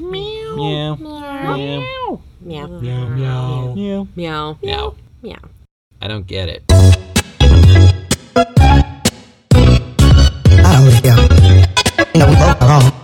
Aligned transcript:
Meow. 0.00 0.56
Meow. 0.56 0.94
Meow. 0.96 2.20
Meow. 2.40 2.66
Meow 2.66 3.06
meow. 3.08 3.74
Meow. 3.74 4.08
Meow. 4.16 4.58
Meow. 4.62 4.94
Meow. 5.22 5.36
I 6.00 6.08
don't 6.08 6.26
get 6.26 6.48
it. 6.48 6.64
I 6.72 6.78
don't 10.72 10.90
care. 11.02 11.18
You 12.14 12.20
know, 12.20 12.28
we 12.28 12.34
both 12.34 12.99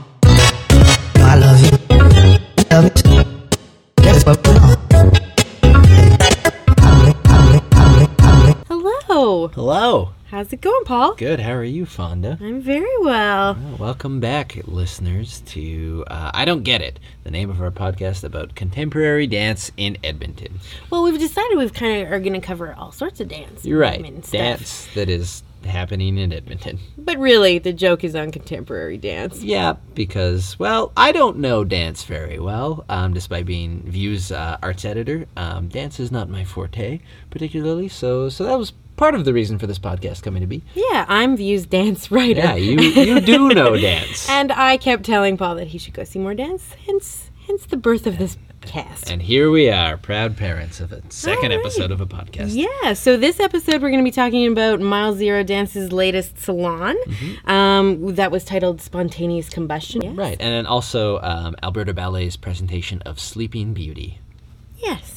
How's 10.47 10.53
it 10.53 10.61
going, 10.61 10.85
Paul? 10.85 11.15
Good. 11.17 11.41
How 11.41 11.55
are 11.55 11.65
you, 11.65 11.85
Fonda? 11.85 12.39
I'm 12.41 12.61
very 12.61 12.87
well. 13.01 13.55
Well, 13.61 13.77
welcome 13.79 14.21
back, 14.21 14.57
listeners, 14.65 15.41
to 15.47 16.05
uh, 16.07 16.31
I 16.33 16.45
Don't 16.45 16.63
Get 16.63 16.81
It, 16.81 17.01
the 17.25 17.33
name 17.33 17.51
of 17.51 17.61
our 17.61 17.73
podcast 17.73 18.23
about 18.23 18.55
contemporary 18.55 19.27
dance 19.27 19.73
in 19.77 19.99
Edmonton. 20.05 20.61
Well, 20.89 21.03
we've 21.03 21.19
decided 21.19 21.59
we've 21.59 21.75
kind 21.75 22.07
of 22.07 22.13
are 22.13 22.21
going 22.21 22.35
to 22.35 22.41
cover 22.41 22.73
all 22.75 22.93
sorts 22.93 23.19
of 23.19 23.27
dance. 23.27 23.65
You're 23.65 23.81
right. 23.81 24.01
Dance 24.31 24.87
that 24.95 25.09
is 25.09 25.43
happening 25.65 26.17
in 26.17 26.33
Edmonton. 26.33 26.79
But 26.97 27.19
really, 27.19 27.59
the 27.59 27.73
joke 27.73 28.05
is 28.05 28.15
on 28.15 28.31
contemporary 28.31 28.99
dance. 28.99 29.43
Yeah, 29.43 29.75
because, 29.97 30.57
well, 30.61 30.93
I 30.97 31.11
don't 31.11 31.39
know 31.39 31.65
dance 31.65 32.05
very 32.05 32.39
well, 32.39 32.85
um, 32.89 33.13
despite 33.13 33.47
being 33.47 33.83
View's 33.83 34.31
uh, 34.31 34.59
arts 34.63 34.85
editor. 34.85 35.27
Um, 35.37 35.67
dance 35.67 35.99
is 35.99 36.13
not 36.13 36.29
my 36.29 36.45
forte, 36.45 37.01
particularly, 37.31 37.89
so 37.89 38.29
so 38.29 38.45
that 38.45 38.57
was 38.57 38.73
part 38.97 39.15
of 39.15 39.25
the 39.25 39.33
reason 39.33 39.59
for 39.59 39.67
this 39.67 39.79
podcast 39.79 40.23
coming 40.23 40.41
to 40.41 40.47
be. 40.47 40.63
Yeah, 40.75 41.05
I'm 41.09 41.37
View's 41.37 41.67
dance 41.67 42.11
writer. 42.11 42.41
Yeah, 42.41 42.57
you, 42.57 42.81
you 42.81 43.21
do 43.21 43.49
know 43.49 43.77
dance. 43.77 44.29
and 44.31 44.53
I 44.53 44.77
kept 44.77 45.05
telling 45.05 45.37
Paul 45.37 45.57
that 45.57 45.69
he 45.69 45.79
should 45.79 45.95
go 45.95 46.05
see 46.05 46.19
more 46.19 46.35
dance, 46.35 46.75
hence 46.87 47.31
hence 47.47 47.67
the 47.67 47.77
birth 47.77 48.07
of 48.07 48.19
this 48.19 48.37
cast. 48.63 49.11
And 49.11 49.23
here 49.23 49.51
we 49.51 49.71
are, 49.71 49.97
proud 49.97 50.37
parents 50.37 50.81
of 50.81 50.93
a 50.93 51.01
second 51.11 51.51
right. 51.51 51.61
episode 51.61 51.91
of 51.91 52.01
a 52.01 52.07
podcast. 52.07 52.49
Yeah, 52.53 52.95
so 52.95 53.17
this 53.17 53.41
episode 53.41 53.81
we're 53.81 53.91
going 53.91 54.01
to 54.01 54.05
be 54.05 54.11
talking 54.11 54.51
about 54.51 54.81
Mile 54.81 55.15
Zero 55.15 55.43
Dance's 55.43 55.93
latest 55.93 56.39
salon 56.39 56.97
um, 57.45 58.15
that 58.17 58.31
was 58.31 58.45
titled 58.45 58.81
Spontaneous 58.81 59.49
Combustion. 59.49 60.03
Yes. 60.03 60.11
Mm-hmm. 60.11 60.21
Right, 60.21 60.37
and 60.41 60.53
then 60.53 60.67
also 60.67 61.21
um, 61.21 61.55
Alberta 61.63 61.95
Ballet's 61.95 62.37
presentation 62.37 63.03
of 63.03 63.21
Sleeping 63.21 63.73
Beauty. 63.73 64.21
Yes. 64.79 65.16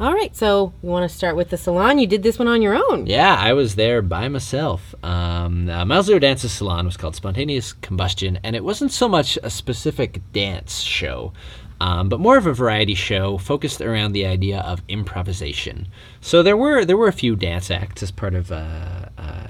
All 0.00 0.14
right, 0.14 0.34
so 0.36 0.72
you 0.80 0.88
want 0.90 1.10
to 1.10 1.16
start 1.16 1.34
with 1.34 1.50
the 1.50 1.56
salon? 1.56 1.98
You 1.98 2.06
did 2.06 2.22
this 2.22 2.38
one 2.38 2.46
on 2.46 2.62
your 2.62 2.76
own. 2.76 3.08
Yeah, 3.08 3.34
I 3.36 3.52
was 3.52 3.74
there 3.74 4.00
by 4.00 4.28
myself. 4.28 4.94
Um, 5.02 5.68
uh, 5.68 5.84
Miles 5.84 6.06
Dance's 6.06 6.52
salon 6.52 6.84
was 6.84 6.96
called 6.96 7.16
Spontaneous 7.16 7.72
Combustion, 7.72 8.38
and 8.44 8.54
it 8.54 8.62
wasn't 8.62 8.92
so 8.92 9.08
much 9.08 9.36
a 9.42 9.50
specific 9.50 10.20
dance 10.32 10.82
show, 10.82 11.32
um, 11.80 12.08
but 12.08 12.20
more 12.20 12.36
of 12.36 12.46
a 12.46 12.52
variety 12.52 12.94
show 12.94 13.38
focused 13.38 13.80
around 13.80 14.12
the 14.12 14.24
idea 14.24 14.60
of 14.60 14.82
improvisation. 14.86 15.88
So 16.20 16.44
there 16.44 16.56
were 16.56 16.84
there 16.84 16.96
were 16.96 17.08
a 17.08 17.12
few 17.12 17.34
dance 17.34 17.68
acts 17.68 18.00
as 18.00 18.12
part 18.12 18.36
of 18.36 18.52
uh, 18.52 19.06
uh, 19.18 19.47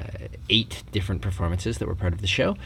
eight 0.51 0.83
different 0.93 1.23
performances 1.23 1.79
that 1.79 1.89
were 1.89 1.95
part 1.95 2.13
of 2.13 2.21
the 2.21 2.27
show. 2.27 2.57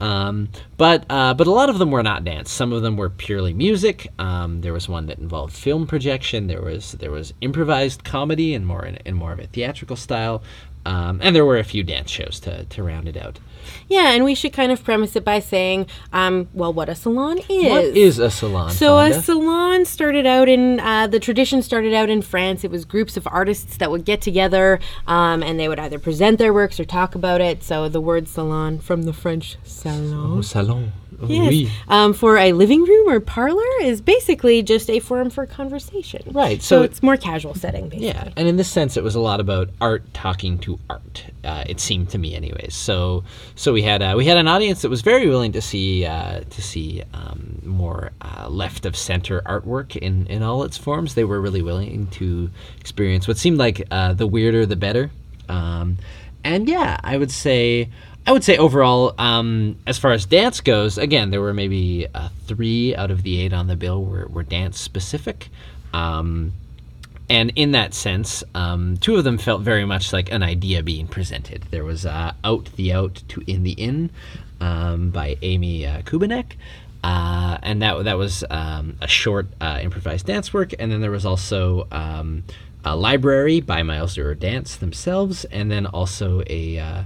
Um, 0.00 0.48
but 0.76 1.04
uh, 1.08 1.32
but 1.34 1.46
a 1.46 1.52
lot 1.52 1.68
of 1.68 1.78
them 1.78 1.92
were 1.92 2.02
not 2.02 2.24
dance. 2.24 2.50
Some 2.50 2.72
of 2.72 2.82
them 2.82 2.96
were 2.96 3.08
purely 3.08 3.54
music. 3.54 4.08
Um, 4.18 4.60
there 4.60 4.72
was 4.72 4.88
one 4.88 5.06
that 5.06 5.18
involved 5.18 5.52
film 5.52 5.86
projection. 5.86 6.48
There 6.48 6.60
was 6.62 6.92
there 6.92 7.12
was 7.12 7.32
improvised 7.40 8.02
comedy 8.02 8.52
and 8.54 8.66
more 8.66 8.84
in, 8.84 8.96
in 9.04 9.14
more 9.14 9.32
of 9.32 9.38
a 9.38 9.46
theatrical 9.46 9.94
style. 9.94 10.42
Um, 10.84 11.20
and 11.22 11.34
there 11.34 11.44
were 11.44 11.58
a 11.58 11.64
few 11.64 11.82
dance 11.82 12.10
shows 12.10 12.40
to, 12.40 12.64
to 12.64 12.82
round 12.82 13.08
it 13.08 13.16
out. 13.16 13.38
Yeah, 13.88 14.10
and 14.10 14.24
we 14.24 14.34
should 14.34 14.52
kind 14.52 14.72
of 14.72 14.82
premise 14.82 15.14
it 15.14 15.24
by 15.24 15.38
saying, 15.38 15.86
um, 16.12 16.48
well, 16.52 16.72
what 16.72 16.88
a 16.88 16.94
salon 16.94 17.38
is. 17.48 17.70
What 17.70 17.84
is 17.84 18.18
a 18.18 18.30
salon? 18.30 18.72
So 18.72 18.98
a 18.98 19.12
salon 19.22 19.84
started 19.84 20.26
out 20.26 20.48
in 20.48 20.80
uh, 20.80 21.06
the 21.06 21.20
tradition 21.20 21.62
started 21.62 21.94
out 21.94 22.10
in 22.10 22.22
France. 22.22 22.64
It 22.64 22.70
was 22.70 22.84
groups 22.84 23.16
of 23.16 23.28
artists 23.30 23.76
that 23.76 23.90
would 23.90 24.04
get 24.04 24.20
together 24.20 24.80
um, 25.06 25.42
and 25.42 25.60
they 25.60 25.68
would 25.68 25.78
either 25.78 25.98
present 25.98 26.38
their 26.38 26.52
works 26.52 26.80
or 26.80 26.84
talk 26.84 27.14
about 27.14 27.40
it. 27.40 27.62
So 27.62 27.88
the 27.88 28.00
word 28.00 28.26
salon 28.26 28.80
from 28.80 29.02
the 29.02 29.12
French 29.12 29.56
salon. 29.62 30.38
Oh, 30.38 30.40
salon. 30.40 30.92
Yes. 31.28 31.50
oui. 31.50 31.70
Um, 31.88 32.12
for 32.14 32.36
a 32.36 32.52
living 32.52 32.84
room 32.84 33.08
or 33.08 33.20
parlor 33.20 33.62
is 33.82 34.00
basically 34.00 34.62
just 34.62 34.90
a 34.90 34.98
forum 35.00 35.30
for 35.30 35.46
conversation. 35.46 36.22
Right, 36.32 36.62
So, 36.62 36.78
so- 36.78 36.82
it's 36.82 37.02
more 37.02 37.16
casual 37.16 37.54
setting, 37.54 37.84
basically. 37.88 38.06
Yeah, 38.08 38.28
and 38.36 38.48
in 38.48 38.56
this 38.56 38.68
sense, 38.70 38.96
it 38.96 39.02
was 39.04 39.14
a 39.14 39.20
lot 39.20 39.40
about 39.40 39.70
art 39.80 40.02
talking 40.14 40.58
to 40.58 40.78
art. 40.90 41.24
Uh, 41.44 41.64
it 41.66 41.80
seemed 41.80 42.08
to 42.10 42.18
me, 42.18 42.34
anyways. 42.34 42.74
So, 42.74 43.24
so 43.54 43.72
we 43.72 43.82
had 43.82 44.02
uh, 44.02 44.14
we 44.16 44.24
had 44.24 44.36
an 44.36 44.48
audience 44.48 44.82
that 44.82 44.88
was 44.90 45.02
very 45.02 45.28
willing 45.28 45.52
to 45.52 45.60
see 45.60 46.04
uh, 46.06 46.40
to 46.48 46.62
see 46.62 47.02
um, 47.14 47.60
more 47.64 48.12
uh, 48.20 48.48
left 48.48 48.86
of 48.86 48.96
center 48.96 49.40
artwork 49.46 49.96
in 49.96 50.26
in 50.28 50.42
all 50.42 50.62
its 50.64 50.76
forms. 50.76 51.14
They 51.14 51.24
were 51.24 51.40
really 51.40 51.62
willing 51.62 52.06
to 52.12 52.50
experience 52.80 53.26
what 53.28 53.36
seemed 53.38 53.58
like 53.58 53.86
uh, 53.90 54.12
the 54.14 54.26
weirder 54.26 54.66
the 54.66 54.76
better. 54.76 55.10
Um, 55.48 55.98
and 56.44 56.68
yeah, 56.68 56.98
I 57.04 57.16
would 57.16 57.30
say. 57.30 57.88
I 58.24 58.32
would 58.32 58.44
say 58.44 58.56
overall, 58.56 59.14
um, 59.18 59.78
as 59.86 59.98
far 59.98 60.12
as 60.12 60.26
dance 60.26 60.60
goes, 60.60 60.96
again, 60.96 61.30
there 61.30 61.40
were 61.40 61.52
maybe 61.52 62.06
uh, 62.14 62.28
three 62.46 62.94
out 62.94 63.10
of 63.10 63.24
the 63.24 63.40
eight 63.40 63.52
on 63.52 63.66
the 63.66 63.76
bill 63.76 64.04
were, 64.04 64.28
were 64.28 64.44
dance 64.44 64.78
specific. 64.80 65.48
Um, 65.92 66.52
and 67.28 67.52
in 67.56 67.72
that 67.72 67.94
sense, 67.94 68.44
um, 68.54 68.96
two 68.98 69.16
of 69.16 69.24
them 69.24 69.38
felt 69.38 69.62
very 69.62 69.84
much 69.84 70.12
like 70.12 70.30
an 70.30 70.42
idea 70.42 70.82
being 70.82 71.08
presented. 71.08 71.64
There 71.70 71.84
was 71.84 72.04
uh, 72.04 72.32
"Out 72.44 72.66
the 72.76 72.92
Out 72.92 73.22
to 73.28 73.42
In 73.46 73.62
the 73.62 73.72
In" 73.72 74.10
um, 74.60 75.10
by 75.10 75.36
Amy 75.42 75.86
uh, 75.86 76.02
Kubanek, 76.02 76.52
uh, 77.02 77.58
and 77.62 77.80
that 77.80 78.04
that 78.04 78.18
was 78.18 78.44
um, 78.50 78.96
a 79.00 79.08
short 79.08 79.46
uh, 79.60 79.80
improvised 79.82 80.26
dance 80.26 80.52
work. 80.52 80.74
And 80.78 80.92
then 80.92 81.00
there 81.00 81.10
was 81.10 81.24
also 81.24 81.88
um, 81.90 82.44
a 82.84 82.94
"Library" 82.94 83.60
by 83.60 83.82
Miles 83.82 84.12
Zero 84.12 84.34
Dance 84.34 84.76
themselves, 84.76 85.44
and 85.46 85.70
then 85.70 85.86
also 85.86 86.42
a 86.48 86.78
uh, 86.78 87.02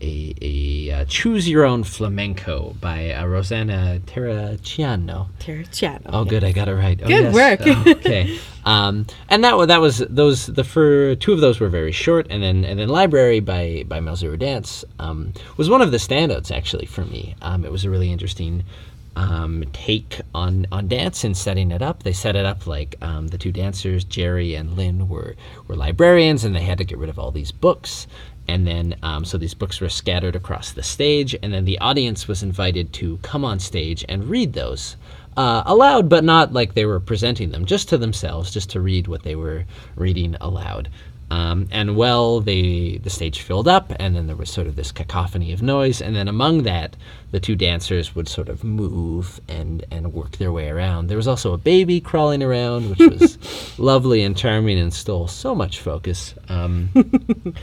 a, 0.00 0.34
a 0.40 0.90
uh, 0.90 1.04
choose 1.06 1.48
your 1.48 1.64
own 1.64 1.84
flamenco 1.84 2.76
by 2.80 3.12
uh, 3.12 3.26
Rosanna 3.26 4.00
Terraciano. 4.06 5.28
Terraciano. 5.38 6.02
Oh, 6.06 6.24
good, 6.24 6.44
I 6.44 6.52
got 6.52 6.68
it 6.68 6.74
right. 6.74 6.98
Oh, 7.02 7.06
Good 7.06 7.32
yes. 7.32 7.34
work. 7.34 7.60
Oh, 7.64 7.90
okay, 7.92 8.38
um, 8.64 9.06
and 9.28 9.44
that 9.44 9.68
that 9.68 9.80
was 9.80 9.98
those 10.08 10.46
the 10.46 10.64
for 10.64 11.14
two 11.16 11.32
of 11.32 11.40
those 11.40 11.60
were 11.60 11.68
very 11.68 11.92
short, 11.92 12.26
and 12.30 12.42
then 12.42 12.64
and 12.64 12.78
then 12.78 12.88
Library 12.88 13.40
by 13.40 13.84
by 13.86 14.00
Mile 14.00 14.16
Zero 14.16 14.36
Dance 14.36 14.84
um, 14.98 15.32
was 15.56 15.68
one 15.68 15.82
of 15.82 15.90
the 15.90 15.98
standouts 15.98 16.50
actually 16.50 16.86
for 16.86 17.04
me. 17.04 17.34
Um, 17.42 17.64
it 17.64 17.72
was 17.72 17.84
a 17.84 17.90
really 17.90 18.12
interesting 18.12 18.64
um, 19.18 19.64
take 19.72 20.20
on 20.34 20.66
on 20.70 20.86
dance 20.86 21.24
and 21.24 21.36
setting 21.36 21.72
it 21.72 21.82
up. 21.82 22.04
They 22.04 22.12
set 22.12 22.36
it 22.36 22.46
up 22.46 22.66
like 22.66 22.94
um, 23.02 23.28
the 23.28 23.38
two 23.38 23.52
dancers, 23.52 24.04
Jerry 24.04 24.54
and 24.54 24.76
Lynn, 24.76 25.08
were 25.08 25.34
were 25.66 25.76
librarians, 25.76 26.44
and 26.44 26.54
they 26.54 26.62
had 26.62 26.78
to 26.78 26.84
get 26.84 26.98
rid 26.98 27.10
of 27.10 27.18
all 27.18 27.32
these 27.32 27.50
books. 27.52 28.06
And 28.48 28.66
then, 28.66 28.96
um, 29.02 29.24
so 29.24 29.36
these 29.36 29.54
books 29.54 29.80
were 29.80 29.90
scattered 29.90 30.34
across 30.34 30.72
the 30.72 30.82
stage, 30.82 31.36
and 31.42 31.52
then 31.52 31.66
the 31.66 31.78
audience 31.78 32.26
was 32.26 32.42
invited 32.42 32.92
to 32.94 33.18
come 33.18 33.44
on 33.44 33.58
stage 33.58 34.04
and 34.08 34.24
read 34.24 34.54
those 34.54 34.96
uh, 35.36 35.62
aloud, 35.66 36.08
but 36.08 36.24
not 36.24 36.52
like 36.52 36.74
they 36.74 36.84
were 36.84 36.98
presenting 36.98 37.50
them, 37.50 37.64
just 37.64 37.88
to 37.90 37.98
themselves, 37.98 38.50
just 38.50 38.70
to 38.70 38.80
read 38.80 39.06
what 39.06 39.22
they 39.22 39.36
were 39.36 39.64
reading 39.94 40.34
aloud. 40.40 40.88
Um, 41.30 41.68
and 41.70 41.96
well, 41.96 42.40
they 42.40 42.98
the 43.02 43.10
stage 43.10 43.42
filled 43.42 43.68
up, 43.68 43.92
and 44.00 44.16
then 44.16 44.26
there 44.26 44.36
was 44.36 44.50
sort 44.50 44.66
of 44.66 44.76
this 44.76 44.90
cacophony 44.90 45.52
of 45.52 45.62
noise, 45.62 46.00
and 46.00 46.16
then 46.16 46.26
among 46.26 46.62
that, 46.62 46.96
the 47.32 47.40
two 47.40 47.54
dancers 47.54 48.14
would 48.16 48.28
sort 48.28 48.48
of 48.48 48.64
move 48.64 49.40
and 49.46 49.84
and 49.90 50.14
work 50.14 50.38
their 50.38 50.52
way 50.52 50.70
around. 50.70 51.08
There 51.08 51.18
was 51.18 51.28
also 51.28 51.52
a 51.52 51.58
baby 51.58 52.00
crawling 52.00 52.42
around, 52.42 52.90
which 52.90 53.20
was 53.20 53.78
lovely 53.78 54.22
and 54.22 54.36
charming, 54.36 54.78
and 54.78 54.92
stole 54.92 55.28
so 55.28 55.54
much 55.54 55.80
focus. 55.80 56.34
Um, 56.48 56.88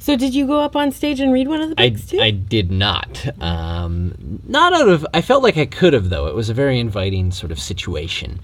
So 0.00 0.16
did 0.16 0.34
you 0.34 0.46
go 0.46 0.60
up 0.60 0.74
on 0.76 0.92
stage 0.92 1.20
and 1.20 1.30
read 1.30 1.46
one 1.46 1.60
of 1.60 1.68
the 1.68 1.80
I, 1.80 1.90
too? 1.90 2.18
I 2.18 2.30
did 2.30 2.72
not. 2.72 3.26
Um, 3.42 4.40
not 4.48 4.72
out 4.72 4.88
of. 4.88 5.06
I 5.12 5.20
felt 5.20 5.42
like 5.42 5.58
I 5.58 5.66
could 5.66 5.92
have, 5.92 6.08
though. 6.08 6.26
It 6.26 6.34
was 6.34 6.48
a 6.48 6.54
very 6.54 6.80
inviting 6.80 7.30
sort 7.30 7.52
of 7.52 7.60
situation. 7.60 8.40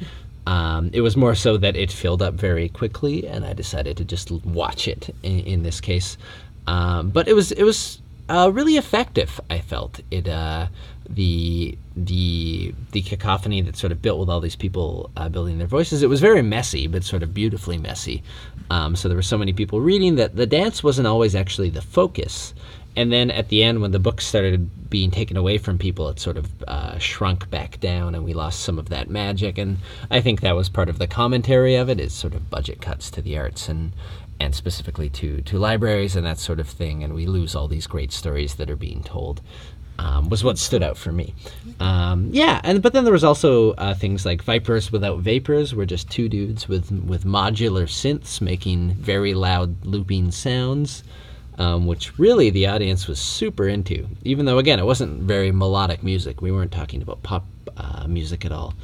Um, 0.46 0.90
it 0.92 1.00
was 1.00 1.16
more 1.16 1.34
so 1.34 1.56
that 1.56 1.74
it 1.74 1.90
filled 1.90 2.20
up 2.20 2.34
very 2.34 2.68
quickly, 2.68 3.26
and 3.26 3.44
I 3.44 3.54
decided 3.54 3.96
to 3.96 4.04
just 4.04 4.30
watch 4.30 4.86
it 4.86 5.14
in, 5.22 5.40
in 5.40 5.62
this 5.62 5.80
case. 5.80 6.18
Um, 6.66 7.08
but 7.08 7.26
it 7.26 7.32
was 7.32 7.52
it 7.52 7.64
was 7.64 8.02
uh, 8.28 8.50
really 8.52 8.76
effective. 8.76 9.40
I 9.48 9.60
felt 9.60 10.00
it. 10.10 10.28
Uh, 10.28 10.66
the 11.08 11.78
the 11.96 12.55
the 12.92 13.02
cacophony 13.02 13.60
that 13.62 13.76
sort 13.76 13.92
of 13.92 14.02
built 14.02 14.18
with 14.18 14.28
all 14.28 14.40
these 14.40 14.56
people 14.56 15.10
uh, 15.16 15.28
building 15.28 15.58
their 15.58 15.66
voices. 15.66 16.02
It 16.02 16.08
was 16.08 16.20
very 16.20 16.42
messy, 16.42 16.86
but 16.86 17.04
sort 17.04 17.22
of 17.22 17.34
beautifully 17.34 17.78
messy. 17.78 18.22
Um, 18.70 18.96
so 18.96 19.08
there 19.08 19.16
were 19.16 19.22
so 19.22 19.38
many 19.38 19.52
people 19.52 19.80
reading 19.80 20.16
that 20.16 20.36
the 20.36 20.46
dance 20.46 20.82
wasn't 20.82 21.06
always 21.06 21.34
actually 21.34 21.70
the 21.70 21.82
focus. 21.82 22.54
And 22.96 23.12
then 23.12 23.30
at 23.30 23.50
the 23.50 23.62
end, 23.62 23.82
when 23.82 23.90
the 23.90 23.98
book 23.98 24.22
started 24.22 24.88
being 24.88 25.10
taken 25.10 25.36
away 25.36 25.58
from 25.58 25.76
people, 25.76 26.08
it 26.08 26.18
sort 26.18 26.38
of 26.38 26.62
uh, 26.66 26.98
shrunk 26.98 27.50
back 27.50 27.78
down, 27.78 28.14
and 28.14 28.24
we 28.24 28.32
lost 28.32 28.60
some 28.60 28.78
of 28.78 28.88
that 28.88 29.10
magic. 29.10 29.58
And 29.58 29.78
I 30.10 30.22
think 30.22 30.40
that 30.40 30.56
was 30.56 30.70
part 30.70 30.88
of 30.88 30.98
the 30.98 31.06
commentary 31.06 31.76
of 31.76 31.90
it 31.90 32.00
is 32.00 32.14
sort 32.14 32.34
of 32.34 32.48
budget 32.48 32.80
cuts 32.80 33.10
to 33.10 33.22
the 33.22 33.36
arts 33.36 33.68
and 33.68 33.92
and 34.38 34.54
specifically 34.54 35.08
to 35.08 35.40
to 35.42 35.58
libraries 35.58 36.14
and 36.16 36.26
that 36.26 36.38
sort 36.38 36.60
of 36.60 36.68
thing. 36.68 37.04
And 37.04 37.14
we 37.14 37.26
lose 37.26 37.54
all 37.54 37.68
these 37.68 37.86
great 37.86 38.12
stories 38.12 38.54
that 38.54 38.70
are 38.70 38.76
being 38.76 39.02
told. 39.02 39.42
Um, 39.98 40.28
was 40.28 40.44
what 40.44 40.58
stood 40.58 40.82
out 40.82 40.96
for 40.96 41.12
me. 41.12 41.34
Um, 41.80 42.30
yeah, 42.32 42.60
and 42.64 42.82
but 42.82 42.92
then 42.92 43.04
there 43.04 43.12
was 43.12 43.24
also 43.24 43.72
uh, 43.72 43.94
things 43.94 44.24
like 44.24 44.42
Vipers 44.42 44.92
Without 44.92 45.20
Vapors, 45.20 45.74
were 45.74 45.86
just 45.86 46.10
two 46.10 46.28
dudes 46.28 46.68
with 46.68 46.90
with 46.90 47.24
modular 47.24 47.84
synths 47.84 48.40
making 48.40 48.94
very 48.94 49.34
loud 49.34 49.84
looping 49.84 50.30
sounds, 50.30 51.02
um, 51.58 51.86
which 51.86 52.18
really 52.18 52.50
the 52.50 52.66
audience 52.66 53.06
was 53.06 53.18
super 53.18 53.68
into. 53.68 54.08
Even 54.24 54.46
though 54.46 54.58
again 54.58 54.78
it 54.78 54.86
wasn't 54.86 55.22
very 55.22 55.52
melodic 55.52 56.02
music, 56.02 56.40
we 56.40 56.52
weren't 56.52 56.72
talking 56.72 57.02
about 57.02 57.22
pop 57.22 57.44
uh, 57.76 58.06
music 58.06 58.44
at 58.44 58.52
all. 58.52 58.74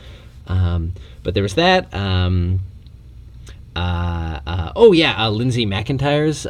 Um, 0.46 0.92
but 1.22 1.34
there 1.34 1.42
was 1.42 1.54
that. 1.54 1.92
Um, 1.94 2.60
uh, 3.74 4.40
uh, 4.46 4.72
oh 4.76 4.92
yeah, 4.92 5.24
uh, 5.24 5.30
Lindsay 5.30 5.64
McIntyre's 5.66 6.46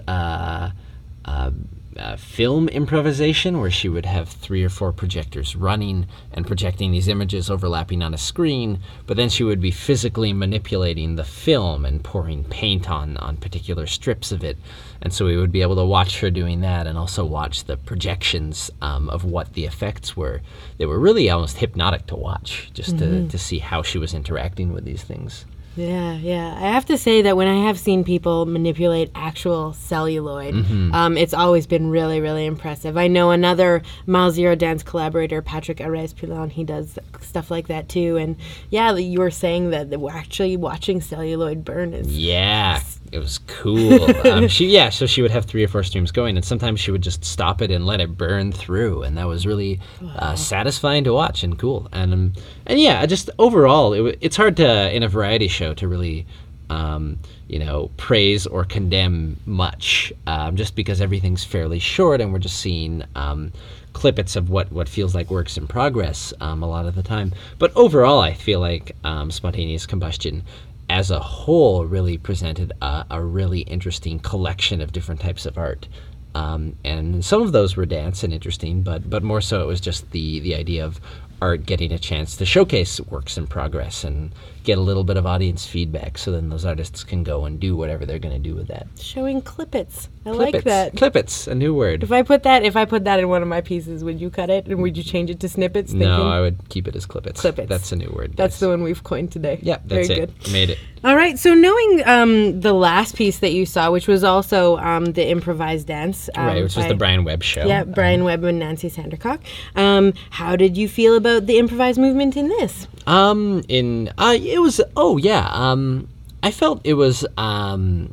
uh, 1.98 2.16
film 2.16 2.68
improvisation, 2.68 3.60
where 3.60 3.70
she 3.70 3.88
would 3.88 4.06
have 4.06 4.28
three 4.28 4.64
or 4.64 4.68
four 4.68 4.92
projectors 4.92 5.54
running 5.56 6.06
and 6.32 6.46
projecting 6.46 6.90
these 6.90 7.08
images 7.08 7.50
overlapping 7.50 8.02
on 8.02 8.14
a 8.14 8.18
screen, 8.18 8.80
but 9.06 9.16
then 9.16 9.28
she 9.28 9.44
would 9.44 9.60
be 9.60 9.70
physically 9.70 10.32
manipulating 10.32 11.16
the 11.16 11.24
film 11.24 11.84
and 11.84 12.02
pouring 12.02 12.44
paint 12.44 12.90
on 12.90 13.16
on 13.18 13.36
particular 13.36 13.86
strips 13.86 14.32
of 14.32 14.42
it, 14.42 14.56
and 15.00 15.12
so 15.12 15.26
we 15.26 15.36
would 15.36 15.52
be 15.52 15.62
able 15.62 15.76
to 15.76 15.84
watch 15.84 16.20
her 16.20 16.30
doing 16.30 16.60
that 16.60 16.86
and 16.86 16.96
also 16.96 17.24
watch 17.24 17.64
the 17.64 17.76
projections 17.76 18.70
um, 18.80 19.08
of 19.10 19.24
what 19.24 19.52
the 19.54 19.64
effects 19.64 20.16
were. 20.16 20.40
They 20.78 20.86
were 20.86 20.98
really 20.98 21.28
almost 21.30 21.58
hypnotic 21.58 22.06
to 22.06 22.16
watch, 22.16 22.70
just 22.74 22.98
to, 22.98 23.28
to 23.28 23.38
see 23.38 23.58
how 23.58 23.82
she 23.82 23.98
was 23.98 24.14
interacting 24.14 24.72
with 24.72 24.84
these 24.84 25.02
things. 25.02 25.44
Yeah, 25.74 26.14
yeah. 26.14 26.54
I 26.54 26.68
have 26.68 26.84
to 26.86 26.98
say 26.98 27.22
that 27.22 27.36
when 27.36 27.48
I 27.48 27.66
have 27.66 27.78
seen 27.78 28.04
people 28.04 28.44
manipulate 28.44 29.10
actual 29.14 29.72
celluloid, 29.72 30.54
um, 30.92 31.16
it's 31.16 31.32
always 31.32 31.66
been 31.66 31.88
really, 31.88 32.20
really 32.20 32.44
impressive. 32.44 32.96
I 32.96 33.08
know 33.08 33.30
another 33.30 33.82
Mile 34.06 34.30
Zero 34.30 34.54
Dance 34.54 34.82
collaborator, 34.82 35.40
Patrick 35.40 35.78
Arès-Pilon, 35.78 36.50
he 36.50 36.64
does 36.64 36.98
stuff 37.20 37.50
like 37.50 37.68
that 37.68 37.88
too. 37.88 38.18
And 38.18 38.36
yeah, 38.68 38.94
you 38.96 39.18
were 39.18 39.30
saying 39.30 39.70
that 39.70 39.88
we're 39.88 40.12
actually 40.12 40.56
watching 40.58 41.00
celluloid 41.00 41.64
burn 41.64 41.94
is 41.94 42.18
Yeah, 42.18 42.82
it 43.10 43.18
was 43.18 43.38
cool. 43.46 44.04
um, 44.26 44.48
she 44.48 44.66
yeah, 44.66 44.90
so 44.90 45.06
she 45.06 45.22
would 45.22 45.30
have 45.30 45.46
three 45.46 45.64
or 45.64 45.68
four 45.68 45.82
streams 45.82 46.10
going, 46.10 46.36
and 46.36 46.44
sometimes 46.44 46.80
she 46.80 46.90
would 46.90 47.02
just 47.02 47.24
stop 47.24 47.62
it 47.62 47.70
and 47.70 47.86
let 47.86 48.00
it 48.00 48.16
burn 48.16 48.52
through, 48.52 49.04
and 49.04 49.16
that 49.16 49.26
was 49.26 49.46
really 49.46 49.80
uh, 50.16 50.34
satisfying 50.34 51.04
to 51.04 51.12
watch 51.12 51.44
and 51.44 51.58
cool. 51.58 51.88
And 51.92 52.12
um, 52.12 52.32
and 52.66 52.80
yeah, 52.80 53.04
just 53.06 53.30
overall, 53.38 53.92
it, 53.92 54.18
it's 54.20 54.36
hard 54.36 54.56
to 54.58 54.94
in 54.94 55.02
a 55.02 55.08
variety 55.08 55.48
show 55.48 55.61
to 55.74 55.88
really. 55.88 56.26
Um, 56.70 57.18
you 57.48 57.58
know, 57.58 57.90
praise 57.98 58.46
or 58.46 58.64
condemn 58.64 59.36
much, 59.44 60.10
um, 60.26 60.56
just 60.56 60.74
because 60.74 61.02
everything's 61.02 61.44
fairly 61.44 61.78
short, 61.78 62.22
and 62.22 62.32
we're 62.32 62.38
just 62.38 62.60
seeing 62.60 63.02
um, 63.14 63.52
clippets 63.92 64.36
of 64.36 64.48
what 64.48 64.72
what 64.72 64.88
feels 64.88 65.14
like 65.14 65.30
works 65.30 65.58
in 65.58 65.66
progress 65.66 66.32
um, 66.40 66.62
a 66.62 66.66
lot 66.66 66.86
of 66.86 66.94
the 66.94 67.02
time. 67.02 67.32
But 67.58 67.76
overall, 67.76 68.20
I 68.20 68.32
feel 68.32 68.60
like 68.60 68.96
um, 69.04 69.30
spontaneous 69.30 69.84
combustion 69.84 70.44
as 70.88 71.10
a 71.10 71.20
whole 71.20 71.84
really 71.86 72.18
presented 72.18 72.72
a, 72.82 73.04
a 73.10 73.22
really 73.22 73.60
interesting 73.60 74.18
collection 74.18 74.80
of 74.80 74.92
different 74.92 75.20
types 75.20 75.46
of 75.46 75.56
art. 75.56 75.88
Um, 76.34 76.76
and 76.84 77.24
some 77.24 77.42
of 77.42 77.52
those 77.52 77.76
were 77.76 77.86
dance 77.86 78.24
and 78.24 78.32
interesting, 78.32 78.82
but 78.82 79.08
but 79.08 79.22
more 79.22 79.40
so 79.40 79.62
it 79.62 79.66
was 79.66 79.80
just 79.80 80.10
the 80.12 80.40
the 80.40 80.54
idea 80.54 80.84
of 80.84 81.00
art 81.42 81.66
getting 81.66 81.90
a 81.90 81.98
chance 81.98 82.36
to 82.36 82.46
showcase 82.46 83.00
works 83.00 83.36
in 83.36 83.48
progress 83.48 84.04
and 84.04 84.32
get 84.62 84.78
a 84.78 84.80
little 84.80 85.02
bit 85.02 85.16
of 85.16 85.26
audience 85.26 85.66
feedback, 85.66 86.16
so 86.16 86.30
then 86.30 86.48
those 86.48 86.64
artists 86.64 87.02
can 87.02 87.24
go 87.24 87.44
and 87.44 87.58
do 87.58 87.76
whatever 87.76 88.06
they're 88.06 88.20
going 88.20 88.34
to 88.34 88.48
do 88.48 88.54
with 88.54 88.68
that. 88.68 88.86
showing 89.00 89.42
clippets. 89.42 90.06
I 90.24 90.30
like 90.30 90.62
that. 90.62 90.94
Clippets, 90.94 91.48
a 91.48 91.54
new 91.54 91.74
word. 91.74 92.04
If 92.04 92.12
I 92.12 92.22
put 92.22 92.44
that, 92.44 92.64
if 92.64 92.76
I 92.76 92.84
put 92.84 93.04
that 93.04 93.18
in 93.18 93.28
one 93.28 93.42
of 93.42 93.48
my 93.48 93.60
pieces, 93.60 94.04
would 94.04 94.20
you 94.20 94.30
cut 94.30 94.50
it 94.50 94.66
and 94.68 94.80
would 94.80 94.96
you 94.96 95.02
change 95.02 95.30
it 95.30 95.40
to 95.40 95.48
snippets? 95.48 95.92
No, 95.92 96.28
I 96.28 96.40
would 96.40 96.68
keep 96.68 96.86
it 96.86 96.94
as 96.94 97.06
clippets. 97.06 97.38
Clippets. 97.38 97.66
That's 97.66 97.90
a 97.90 97.96
new 97.96 98.12
word. 98.14 98.36
That's 98.36 98.54
yes. 98.54 98.60
the 98.60 98.68
one 98.68 98.84
we've 98.84 99.02
coined 99.02 99.32
today. 99.32 99.58
Yeah, 99.62 99.78
that's 99.84 100.06
Very 100.06 100.22
it. 100.22 100.38
good. 100.38 100.52
Made 100.52 100.70
it. 100.70 100.78
All 101.02 101.16
right. 101.16 101.36
So 101.36 101.54
knowing 101.54 102.02
um, 102.06 102.60
the 102.60 102.72
last 102.72 103.16
piece 103.16 103.40
that 103.40 103.52
you 103.52 103.66
saw, 103.66 103.90
which 103.90 104.06
was 104.06 104.22
also 104.22 104.76
um, 104.76 105.06
the 105.06 105.26
improvised 105.28 105.88
dance, 105.88 106.30
um, 106.36 106.46
right, 106.46 106.62
which 106.62 106.76
was 106.76 106.86
the 106.86 106.94
Brian 106.94 107.24
Webb 107.24 107.42
show. 107.42 107.66
Yeah, 107.66 107.82
Brian 107.82 108.22
Webb 108.22 108.44
and 108.44 108.60
Nancy 108.60 108.88
Sandercock. 108.88 109.40
Um, 109.74 110.14
how 110.30 110.54
did 110.54 110.76
you 110.76 110.88
feel 110.88 111.16
about 111.16 111.31
the 111.40 111.58
improvised 111.58 111.98
movement 111.98 112.36
in 112.36 112.48
this? 112.48 112.86
Um, 113.06 113.62
in 113.68 114.10
uh, 114.18 114.36
it 114.38 114.60
was 114.60 114.80
oh 114.96 115.16
yeah. 115.16 115.48
Um, 115.50 116.08
I 116.42 116.50
felt 116.50 116.80
it 116.84 116.94
was 116.94 117.24
um, 117.36 118.12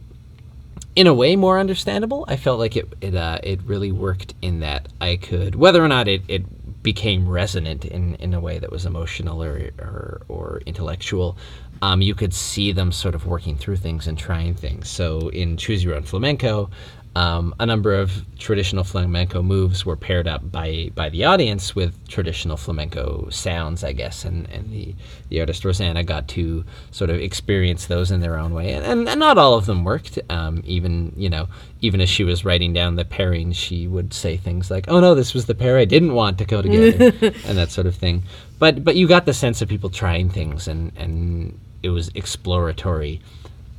in 0.95 1.07
a 1.07 1.13
way 1.13 1.35
more 1.35 1.59
understandable. 1.59 2.25
I 2.27 2.35
felt 2.35 2.59
like 2.59 2.75
it 2.75 2.91
it 3.01 3.15
uh, 3.15 3.39
it 3.43 3.61
really 3.63 3.91
worked 3.91 4.33
in 4.41 4.59
that 4.59 4.87
I 4.99 5.15
could 5.15 5.55
whether 5.55 5.83
or 5.83 5.87
not 5.87 6.07
it 6.07 6.23
it 6.27 6.43
became 6.83 7.27
resonant 7.27 7.85
in 7.85 8.15
in 8.15 8.33
a 8.33 8.39
way 8.39 8.59
that 8.59 8.71
was 8.71 8.85
emotional 8.85 9.43
or 9.43 9.71
or, 9.79 10.21
or 10.27 10.61
intellectual. 10.65 11.37
Um, 11.81 12.01
you 12.01 12.13
could 12.13 12.33
see 12.33 12.73
them 12.73 12.91
sort 12.91 13.15
of 13.15 13.25
working 13.25 13.55
through 13.55 13.77
things 13.77 14.07
and 14.07 14.17
trying 14.17 14.53
things. 14.53 14.89
So 14.89 15.29
in 15.29 15.55
Choose 15.55 15.81
Your 15.81 15.95
Own 15.95 16.03
Flamenco, 16.03 16.69
um, 17.15 17.55
a 17.59 17.65
number 17.65 17.95
of 17.95 18.23
traditional 18.37 18.83
flamenco 18.83 19.41
moves 19.41 19.85
were 19.85 19.95
paired 19.95 20.27
up 20.27 20.51
by 20.51 20.91
by 20.93 21.09
the 21.09 21.25
audience 21.25 21.75
with 21.75 22.07
traditional 22.07 22.55
flamenco 22.55 23.27
sounds, 23.29 23.83
I 23.83 23.93
guess, 23.93 24.25
and, 24.25 24.47
and 24.49 24.71
the, 24.71 24.93
the 25.29 25.39
artist 25.39 25.65
Rosanna 25.65 26.03
got 26.03 26.27
to 26.29 26.63
sort 26.91 27.09
of 27.09 27.19
experience 27.19 27.87
those 27.87 28.11
in 28.11 28.21
their 28.21 28.37
own 28.37 28.53
way, 28.53 28.73
and, 28.73 28.85
and, 28.85 29.09
and 29.09 29.19
not 29.19 29.39
all 29.39 29.55
of 29.55 29.65
them 29.65 29.83
worked. 29.83 30.19
Um, 30.29 30.61
even 30.65 31.11
you 31.17 31.29
know, 31.29 31.47
even 31.81 31.99
as 31.99 32.09
she 32.09 32.23
was 32.23 32.45
writing 32.45 32.73
down 32.73 32.95
the 32.95 33.05
pairing, 33.05 33.53
she 33.53 33.87
would 33.87 34.13
say 34.13 34.37
things 34.37 34.69
like, 34.69 34.85
"Oh 34.87 34.99
no, 34.99 35.15
this 35.15 35.33
was 35.33 35.47
the 35.47 35.55
pair 35.55 35.79
I 35.79 35.85
didn't 35.85 36.13
want 36.13 36.37
to 36.37 36.45
go 36.45 36.61
together," 36.61 37.11
and 37.45 37.57
that 37.57 37.71
sort 37.71 37.87
of 37.87 37.95
thing. 37.95 38.23
But 38.59 38.83
but 38.83 38.95
you 38.95 39.07
got 39.07 39.25
the 39.25 39.33
sense 39.33 39.63
of 39.63 39.67
people 39.67 39.89
trying 39.89 40.29
things, 40.29 40.67
and 40.67 40.91
and 40.95 41.59
it 41.81 41.89
was 41.89 42.11
exploratory. 42.13 43.19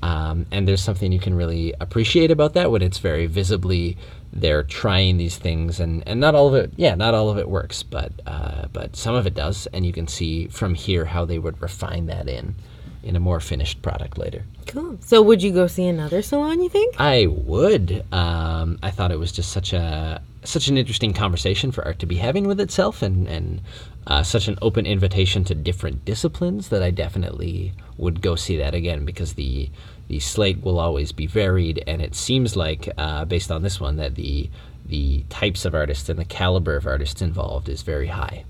Um, 0.02 0.46
and 0.50 0.66
there's 0.66 0.82
something 0.82 1.12
you 1.12 1.20
can 1.20 1.34
really 1.34 1.74
appreciate 1.80 2.30
about 2.30 2.54
that 2.54 2.70
when 2.70 2.82
it's 2.82 2.98
very 2.98 3.26
visibly 3.26 3.98
they're 4.32 4.62
trying 4.62 5.16
these 5.16 5.36
things 5.36 5.80
and, 5.80 6.02
and 6.06 6.20
not 6.20 6.34
all 6.34 6.48
of 6.48 6.54
it 6.54 6.72
yeah 6.76 6.94
not 6.94 7.14
all 7.14 7.28
of 7.28 7.36
it 7.36 7.48
works 7.48 7.82
but 7.82 8.12
uh, 8.26 8.66
but 8.72 8.94
some 8.94 9.14
of 9.14 9.26
it 9.26 9.34
does 9.34 9.66
and 9.72 9.84
you 9.84 9.92
can 9.92 10.06
see 10.06 10.46
from 10.46 10.74
here 10.74 11.04
how 11.04 11.24
they 11.24 11.38
would 11.38 11.60
refine 11.60 12.06
that 12.06 12.28
in 12.28 12.54
in 13.02 13.16
a 13.16 13.20
more 13.20 13.40
finished 13.40 13.82
product 13.82 14.16
later 14.16 14.44
Cool. 14.70 14.98
So 15.00 15.20
would 15.20 15.42
you 15.42 15.52
go 15.52 15.66
see 15.66 15.88
another 15.88 16.22
salon? 16.22 16.62
You 16.62 16.68
think? 16.68 16.94
I 17.00 17.26
would. 17.26 18.04
Um, 18.12 18.78
I 18.84 18.92
thought 18.92 19.10
it 19.10 19.18
was 19.18 19.32
just 19.32 19.50
such 19.50 19.72
a 19.72 20.22
such 20.44 20.68
an 20.68 20.78
interesting 20.78 21.12
conversation 21.12 21.70
for 21.72 21.84
art 21.84 21.98
to 21.98 22.06
be 22.06 22.16
having 22.16 22.46
with 22.46 22.60
itself, 22.60 23.02
and 23.02 23.28
and 23.28 23.60
uh, 24.06 24.22
such 24.22 24.48
an 24.48 24.58
open 24.62 24.86
invitation 24.86 25.44
to 25.44 25.54
different 25.54 26.04
disciplines 26.04 26.68
that 26.68 26.82
I 26.82 26.90
definitely 26.90 27.72
would 27.96 28.22
go 28.22 28.34
see 28.36 28.56
that 28.56 28.74
again 28.74 29.04
because 29.04 29.34
the 29.34 29.70
the 30.08 30.20
slate 30.20 30.62
will 30.62 30.78
always 30.78 31.12
be 31.12 31.26
varied, 31.26 31.84
and 31.86 32.02
it 32.02 32.14
seems 32.14 32.56
like 32.56 32.88
uh, 32.96 33.24
based 33.24 33.50
on 33.50 33.62
this 33.62 33.80
one 33.80 33.96
that 33.96 34.14
the 34.14 34.50
the 34.86 35.24
types 35.28 35.64
of 35.64 35.74
artists 35.74 36.08
and 36.08 36.18
the 36.18 36.24
caliber 36.24 36.76
of 36.76 36.86
artists 36.86 37.22
involved 37.22 37.68
is 37.68 37.82
very 37.82 38.08
high. 38.08 38.44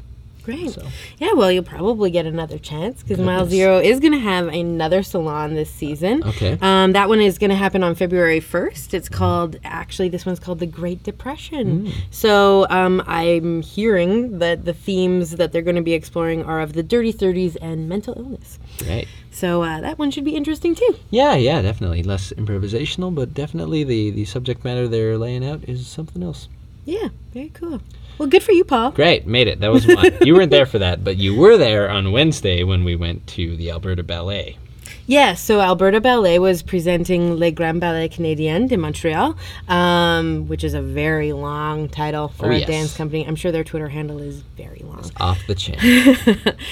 Great. 0.44 0.70
So- 0.70 0.86
Yeah, 1.18 1.32
well, 1.34 1.50
you'll 1.52 1.62
probably 1.64 2.10
get 2.10 2.26
another 2.26 2.58
chance 2.58 3.02
because 3.02 3.18
Mile 3.18 3.46
Zero 3.46 3.78
is 3.78 4.00
going 4.00 4.12
to 4.12 4.18
have 4.18 4.48
another 4.48 5.02
salon 5.02 5.54
this 5.54 5.70
season. 5.70 6.22
Okay. 6.24 6.58
Um, 6.60 6.92
that 6.92 7.08
one 7.08 7.20
is 7.20 7.38
going 7.38 7.50
to 7.50 7.56
happen 7.56 7.82
on 7.82 7.94
February 7.94 8.40
1st. 8.40 8.94
It's 8.94 9.08
called, 9.08 9.56
actually, 9.64 10.08
this 10.08 10.24
one's 10.26 10.40
called 10.40 10.58
The 10.58 10.66
Great 10.66 11.02
Depression. 11.02 11.92
So 12.10 12.66
um, 12.70 13.02
I'm 13.06 13.62
hearing 13.62 14.38
that 14.38 14.64
the 14.64 14.72
themes 14.74 15.32
that 15.36 15.52
they're 15.52 15.62
going 15.62 15.76
to 15.76 15.82
be 15.82 15.92
exploring 15.94 16.44
are 16.44 16.60
of 16.60 16.72
the 16.72 16.82
dirty 16.82 17.12
30s 17.12 17.56
and 17.60 17.88
mental 17.88 18.14
illness. 18.16 18.58
Right. 18.88 19.06
So 19.30 19.62
uh, 19.62 19.80
that 19.80 19.98
one 19.98 20.10
should 20.10 20.24
be 20.24 20.34
interesting 20.34 20.74
too. 20.74 20.96
Yeah, 21.10 21.34
yeah, 21.36 21.62
definitely 21.62 22.02
less 22.02 22.32
improvisational, 22.32 23.14
but 23.14 23.32
definitely 23.32 23.84
the 23.84 24.10
the 24.10 24.24
subject 24.24 24.64
matter 24.64 24.88
they're 24.88 25.16
laying 25.16 25.44
out 25.46 25.62
is 25.68 25.86
something 25.86 26.22
else. 26.22 26.48
Yeah, 26.84 27.08
very 27.32 27.50
cool. 27.50 27.80
Well, 28.20 28.28
good 28.28 28.42
for 28.42 28.52
you, 28.52 28.64
Paul. 28.64 28.90
Great, 28.90 29.26
made 29.26 29.48
it. 29.48 29.60
That 29.60 29.72
was 29.72 29.86
one. 29.86 30.12
you 30.20 30.34
weren't 30.34 30.50
there 30.50 30.66
for 30.66 30.78
that, 30.78 31.02
but 31.02 31.16
you 31.16 31.34
were 31.34 31.56
there 31.56 31.88
on 31.88 32.12
Wednesday 32.12 32.62
when 32.64 32.84
we 32.84 32.94
went 32.94 33.26
to 33.28 33.56
the 33.56 33.70
Alberta 33.70 34.02
Ballet. 34.02 34.58
Yeah, 35.06 35.32
so 35.32 35.62
Alberta 35.62 36.02
Ballet 36.02 36.38
was 36.38 36.62
presenting 36.62 37.38
Les 37.38 37.50
Grands 37.50 37.80
Ballets 37.80 38.14
Canadiens 38.14 38.68
de 38.68 38.76
Montreal, 38.76 39.38
um, 39.68 40.48
which 40.48 40.64
is 40.64 40.74
a 40.74 40.82
very 40.82 41.32
long 41.32 41.88
title 41.88 42.28
for 42.28 42.48
Oh, 42.48 42.50
a 42.50 42.58
yes. 42.58 42.68
dance 42.68 42.94
company. 42.94 43.26
I'm 43.26 43.36
sure 43.36 43.52
their 43.52 43.64
Twitter 43.64 43.88
handle 43.88 44.20
is 44.20 44.42
very 44.54 44.82
long. 44.84 45.10
Off 45.16 45.40
the 45.46 45.54
chain. 45.54 45.78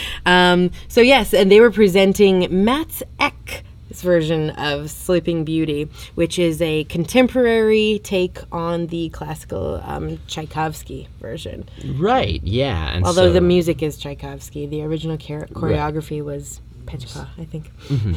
um, 0.27 0.71
so 0.89 1.01
yes, 1.01 1.33
and 1.33 1.51
they 1.51 1.61
were 1.61 1.71
presenting 1.71 2.47
Mats 2.63 3.03
Ek. 3.19 3.65
Version 4.03 4.51
of 4.51 4.91
Sleeping 4.91 5.45
Beauty, 5.45 5.89
which 6.15 6.39
is 6.39 6.61
a 6.63 6.85
contemporary 6.85 8.01
take 8.03 8.39
on 8.53 8.87
the 8.89 9.09
classical 9.11 9.81
um, 9.85 10.19
Tchaikovsky 10.27 11.09
version. 11.21 11.69
right, 11.97 12.41
yeah. 12.43 12.93
And 12.95 13.05
Although 13.05 13.29
so, 13.29 13.33
the 13.33 13.41
music 13.41 13.83
is 13.83 13.97
Tchaikovsky, 13.99 14.67
the 14.67 14.83
original 14.83 15.19
chor- 15.19 15.47
choreography 15.53 16.25
was 16.25 16.61
Petipa, 16.87 17.29
I 17.39 17.45
think. 17.45 17.71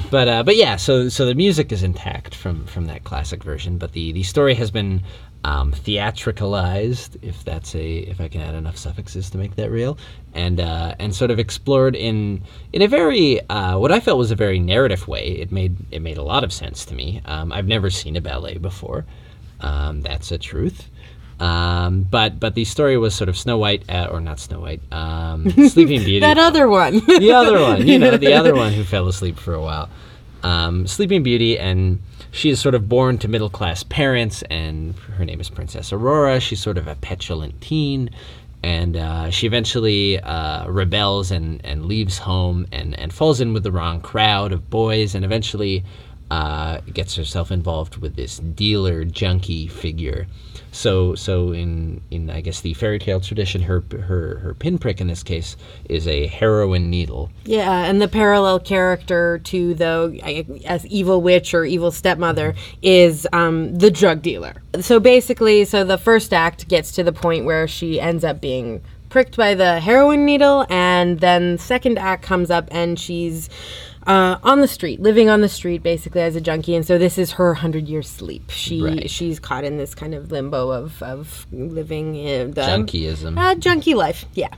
but 0.09 0.27
uh, 0.27 0.43
but 0.43 0.55
yeah, 0.55 0.77
so 0.77 1.09
so 1.09 1.25
the 1.25 1.35
music 1.35 1.71
is 1.71 1.83
intact 1.83 2.33
from 2.33 2.65
from 2.65 2.85
that 2.85 3.03
classic 3.03 3.43
version, 3.43 3.77
but 3.77 3.91
the 3.91 4.11
the 4.13 4.23
story 4.23 4.55
has 4.55 4.71
been 4.71 5.01
um, 5.43 5.71
theatricalized, 5.71 7.17
if 7.23 7.43
that's 7.43 7.73
a 7.75 7.97
if 7.99 8.21
I 8.21 8.27
can 8.27 8.41
add 8.41 8.55
enough 8.55 8.77
suffixes 8.77 9.29
to 9.31 9.37
make 9.37 9.55
that 9.55 9.71
real, 9.71 9.97
and 10.33 10.59
uh, 10.59 10.95
and 10.99 11.15
sort 11.15 11.31
of 11.31 11.39
explored 11.39 11.95
in 11.95 12.41
in 12.73 12.81
a 12.81 12.87
very 12.87 13.41
uh, 13.49 13.77
what 13.77 13.91
I 13.91 13.99
felt 13.99 14.17
was 14.17 14.31
a 14.31 14.35
very 14.35 14.59
narrative 14.59 15.07
way. 15.07 15.27
It 15.27 15.51
made 15.51 15.75
it 15.91 16.01
made 16.01 16.17
a 16.17 16.23
lot 16.23 16.43
of 16.43 16.53
sense 16.53 16.85
to 16.85 16.95
me. 16.95 17.21
Um, 17.25 17.51
I've 17.51 17.67
never 17.67 17.89
seen 17.89 18.15
a 18.15 18.21
ballet 18.21 18.57
before. 18.57 19.05
Um, 19.61 20.01
that's 20.01 20.31
a 20.31 20.37
truth. 20.37 20.87
Um, 21.39 22.03
but 22.03 22.39
but 22.39 22.53
the 22.53 22.65
story 22.65 22.97
was 22.97 23.15
sort 23.15 23.27
of 23.27 23.35
Snow 23.35 23.57
White 23.57 23.83
uh, 23.89 24.09
or 24.11 24.21
not 24.21 24.39
Snow 24.39 24.59
White, 24.59 24.81
um, 24.93 25.49
Sleeping 25.69 26.03
Beauty 26.03 26.19
That 26.19 26.37
other 26.37 26.69
one. 26.69 26.99
the 27.07 27.31
other 27.31 27.59
one, 27.59 27.87
you 27.87 27.97
know, 27.97 28.15
the 28.15 28.33
other 28.33 28.53
one 28.63 28.73
who 28.73 28.83
fell 28.83 29.07
asleep 29.07 29.39
for 29.39 29.55
a 29.55 29.61
while. 29.61 29.89
Um, 30.43 30.85
Sleeping 30.85 31.23
Beauty, 31.23 31.57
and 31.57 31.99
she 32.31 32.49
is 32.49 32.59
sort 32.59 32.75
of 32.75 32.87
born 32.87 33.17
to 33.19 33.27
middle 33.27 33.49
class 33.49 33.83
parents, 33.83 34.41
and 34.43 34.95
her 35.17 35.25
name 35.25 35.41
is 35.41 35.49
Princess 35.49 35.91
Aurora. 35.91 36.39
She's 36.39 36.61
sort 36.61 36.77
of 36.77 36.87
a 36.87 36.95
petulant 36.95 37.59
teen, 37.61 38.09
and 38.63 38.95
uh, 38.95 39.29
she 39.29 39.47
eventually 39.47 40.19
uh, 40.19 40.69
rebels 40.69 41.31
and, 41.31 41.63
and 41.65 41.85
leaves 41.85 42.17
home 42.17 42.67
and, 42.71 42.97
and 42.97 43.13
falls 43.13 43.41
in 43.41 43.53
with 43.53 43.63
the 43.63 43.71
wrong 43.71 43.99
crowd 43.99 44.53
of 44.53 44.69
boys, 44.69 45.13
and 45.13 45.25
eventually 45.25 45.83
uh, 46.31 46.79
gets 46.93 47.13
herself 47.17 47.51
involved 47.51 47.97
with 47.97 48.15
this 48.15 48.39
dealer 48.39 49.03
junkie 49.03 49.67
figure. 49.67 50.27
So, 50.71 51.13
so 51.13 51.51
in 51.51 52.01
in 52.09 52.29
I 52.29 52.39
guess 52.39 52.61
the 52.61 52.73
fairy 52.73 52.99
tale 52.99 53.19
tradition, 53.19 53.61
her 53.63 53.83
her 53.91 54.37
her 54.37 54.53
pinprick 54.53 55.01
in 55.01 55.07
this 55.07 55.23
case 55.23 55.57
is 55.89 56.07
a 56.07 56.27
heroin 56.27 56.89
needle. 56.89 57.29
Yeah, 57.43 57.83
and 57.83 58.01
the 58.01 58.07
parallel 58.07 58.61
character 58.61 59.39
to 59.39 59.73
the 59.73 60.61
as 60.65 60.85
evil 60.87 61.21
witch 61.21 61.53
or 61.53 61.65
evil 61.65 61.91
stepmother 61.91 62.55
is 62.81 63.27
um, 63.33 63.75
the 63.77 63.91
drug 63.91 64.21
dealer. 64.21 64.53
So 64.79 65.01
basically, 65.01 65.65
so 65.65 65.83
the 65.83 65.97
first 65.97 66.31
act 66.31 66.69
gets 66.69 66.93
to 66.93 67.03
the 67.03 67.11
point 67.11 67.43
where 67.43 67.67
she 67.67 67.99
ends 67.99 68.23
up 68.23 68.39
being 68.39 68.81
pricked 69.09 69.35
by 69.35 69.53
the 69.53 69.81
heroin 69.81 70.23
needle, 70.23 70.65
and 70.69 71.19
then 71.19 71.57
second 71.57 71.99
act 71.99 72.23
comes 72.23 72.49
up 72.49 72.69
and 72.71 72.97
she's 72.97 73.49
uh, 74.07 74.37
on 74.43 74.61
the 74.61 74.67
street, 74.67 74.99
living 74.99 75.29
on 75.29 75.41
the 75.41 75.49
street 75.49 75.83
basically 75.83 76.21
as 76.21 76.35
a 76.35 76.41
junkie, 76.41 76.75
and 76.75 76.85
so 76.85 76.97
this 76.97 77.17
is 77.17 77.31
her 77.33 77.53
hundred 77.53 77.87
year 77.87 78.01
sleep. 78.01 78.49
She 78.49 78.81
Right. 78.81 79.09
she's 79.09 79.39
caught 79.39 79.63
in 79.63 79.77
this 79.77 79.93
kind 79.93 80.13
of 80.13 80.31
limbo 80.31 80.71
of 80.71 81.01
of 81.03 81.45
living 81.51 82.15
in 82.15 82.51
the 82.51 82.61
Junkieism. 82.61 83.37
uh, 83.37 83.55
junkie 83.55 83.93
life. 83.93 84.25
Yeah. 84.33 84.49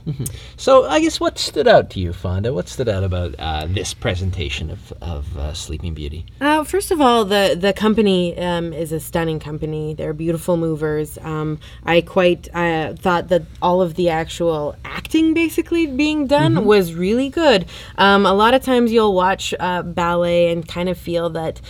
So 0.56 0.84
I 0.86 1.00
guess 1.00 1.20
what 1.20 1.38
stood 1.38 1.68
out 1.68 1.90
to 1.90 2.00
you, 2.00 2.12
Fonda? 2.12 2.52
What 2.54 2.68
stood 2.68 2.88
out 2.88 3.04
about 3.04 3.34
uh, 3.38 3.66
this 3.68 3.92
presentation 3.94 4.70
of, 4.70 4.92
of 5.00 5.36
uh, 5.36 5.52
Sleeping 5.52 5.94
Beauty? 5.94 6.24
Uh, 6.40 6.64
first 6.64 6.90
of 6.90 7.00
all, 7.00 7.24
the 7.24 7.56
the 7.58 7.72
company 7.72 8.36
um, 8.38 8.72
is 8.72 8.92
a 8.92 9.00
stunning 9.00 9.40
company. 9.40 9.94
They're 9.94 10.12
beautiful 10.14 10.56
movers. 10.56 11.18
Um, 11.18 11.58
I 11.84 12.00
quite 12.00 12.48
uh, 12.54 12.94
thought 12.94 13.28
that 13.28 13.42
all 13.60 13.82
of 13.82 13.94
the 13.94 14.08
actual 14.10 14.76
acting, 14.84 15.34
basically 15.34 15.86
being 15.86 16.26
done, 16.26 16.64
was 16.64 16.94
really 16.94 17.28
good. 17.28 17.66
Um, 17.98 18.24
a 18.26 18.32
lot 18.32 18.54
of 18.54 18.62
times 18.62 18.92
you'll 18.92 19.14
watch 19.34 19.52
uh, 19.58 19.82
ballet 19.82 20.52
and 20.52 20.66
kind 20.66 20.88
of 20.88 20.96
feel 20.96 21.30
that. 21.30 21.60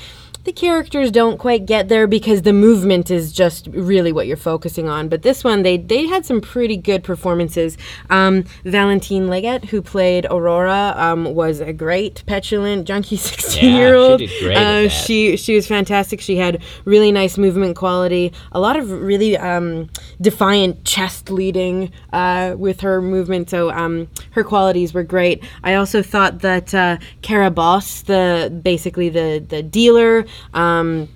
The 0.44 0.52
characters 0.52 1.11
don't 1.11 1.38
quite 1.38 1.64
get 1.64 1.88
there 1.88 2.06
because 2.06 2.42
the 2.42 2.52
movement 2.52 3.11
is 3.11 3.33
just 3.33 3.66
really 3.68 4.12
what 4.12 4.26
you're 4.26 4.37
focusing 4.37 4.90
on. 4.90 5.09
But 5.09 5.23
this 5.23 5.42
one, 5.42 5.62
they 5.62 5.78
they 5.78 6.06
had 6.06 6.26
some 6.26 6.42
pretty 6.42 6.76
good 6.76 7.02
performances. 7.02 7.78
Um, 8.11 8.44
Valentine 8.62 9.28
Legat, 9.28 9.64
who 9.64 9.80
played 9.80 10.26
Aurora, 10.26 10.92
um, 10.99 11.35
was 11.35 11.61
a 11.61 11.73
great 11.73 12.23
petulant 12.26 12.87
junkie 12.87 13.16
16 13.16 13.75
year 13.75 13.94
old. 13.94 14.18
did 14.18 14.30
great 14.42 14.59
Uh, 14.59 14.88
she 14.90 15.38
she 15.38 15.54
was 15.54 15.66
fantastic. 15.66 16.21
She 16.21 16.37
had 16.37 16.62
really 16.85 17.11
nice 17.11 17.38
movement 17.38 17.75
quality, 17.75 18.30
a 18.52 18.61
lot 18.61 18.76
of 18.76 18.90
really 18.90 19.38
um, 19.38 19.88
defiant 20.21 20.85
chest 20.85 21.30
leading 21.30 21.90
uh, 22.12 22.54
with 22.59 22.80
her 22.80 23.00
movement. 23.02 23.50
So 23.50 23.71
um, 23.71 24.09
her 24.33 24.44
qualities 24.44 24.94
were 24.94 25.02
great. 25.02 25.42
I 25.62 25.75
also 25.75 26.02
thought 26.02 26.40
that 26.40 26.75
uh, 26.75 26.99
Cara 27.23 27.50
Boss, 27.50 28.02
the 28.02 28.59
basically 28.62 29.09
the 29.09 29.44
the 29.47 29.62
dealer, 29.62 30.25
um, 30.54 31.09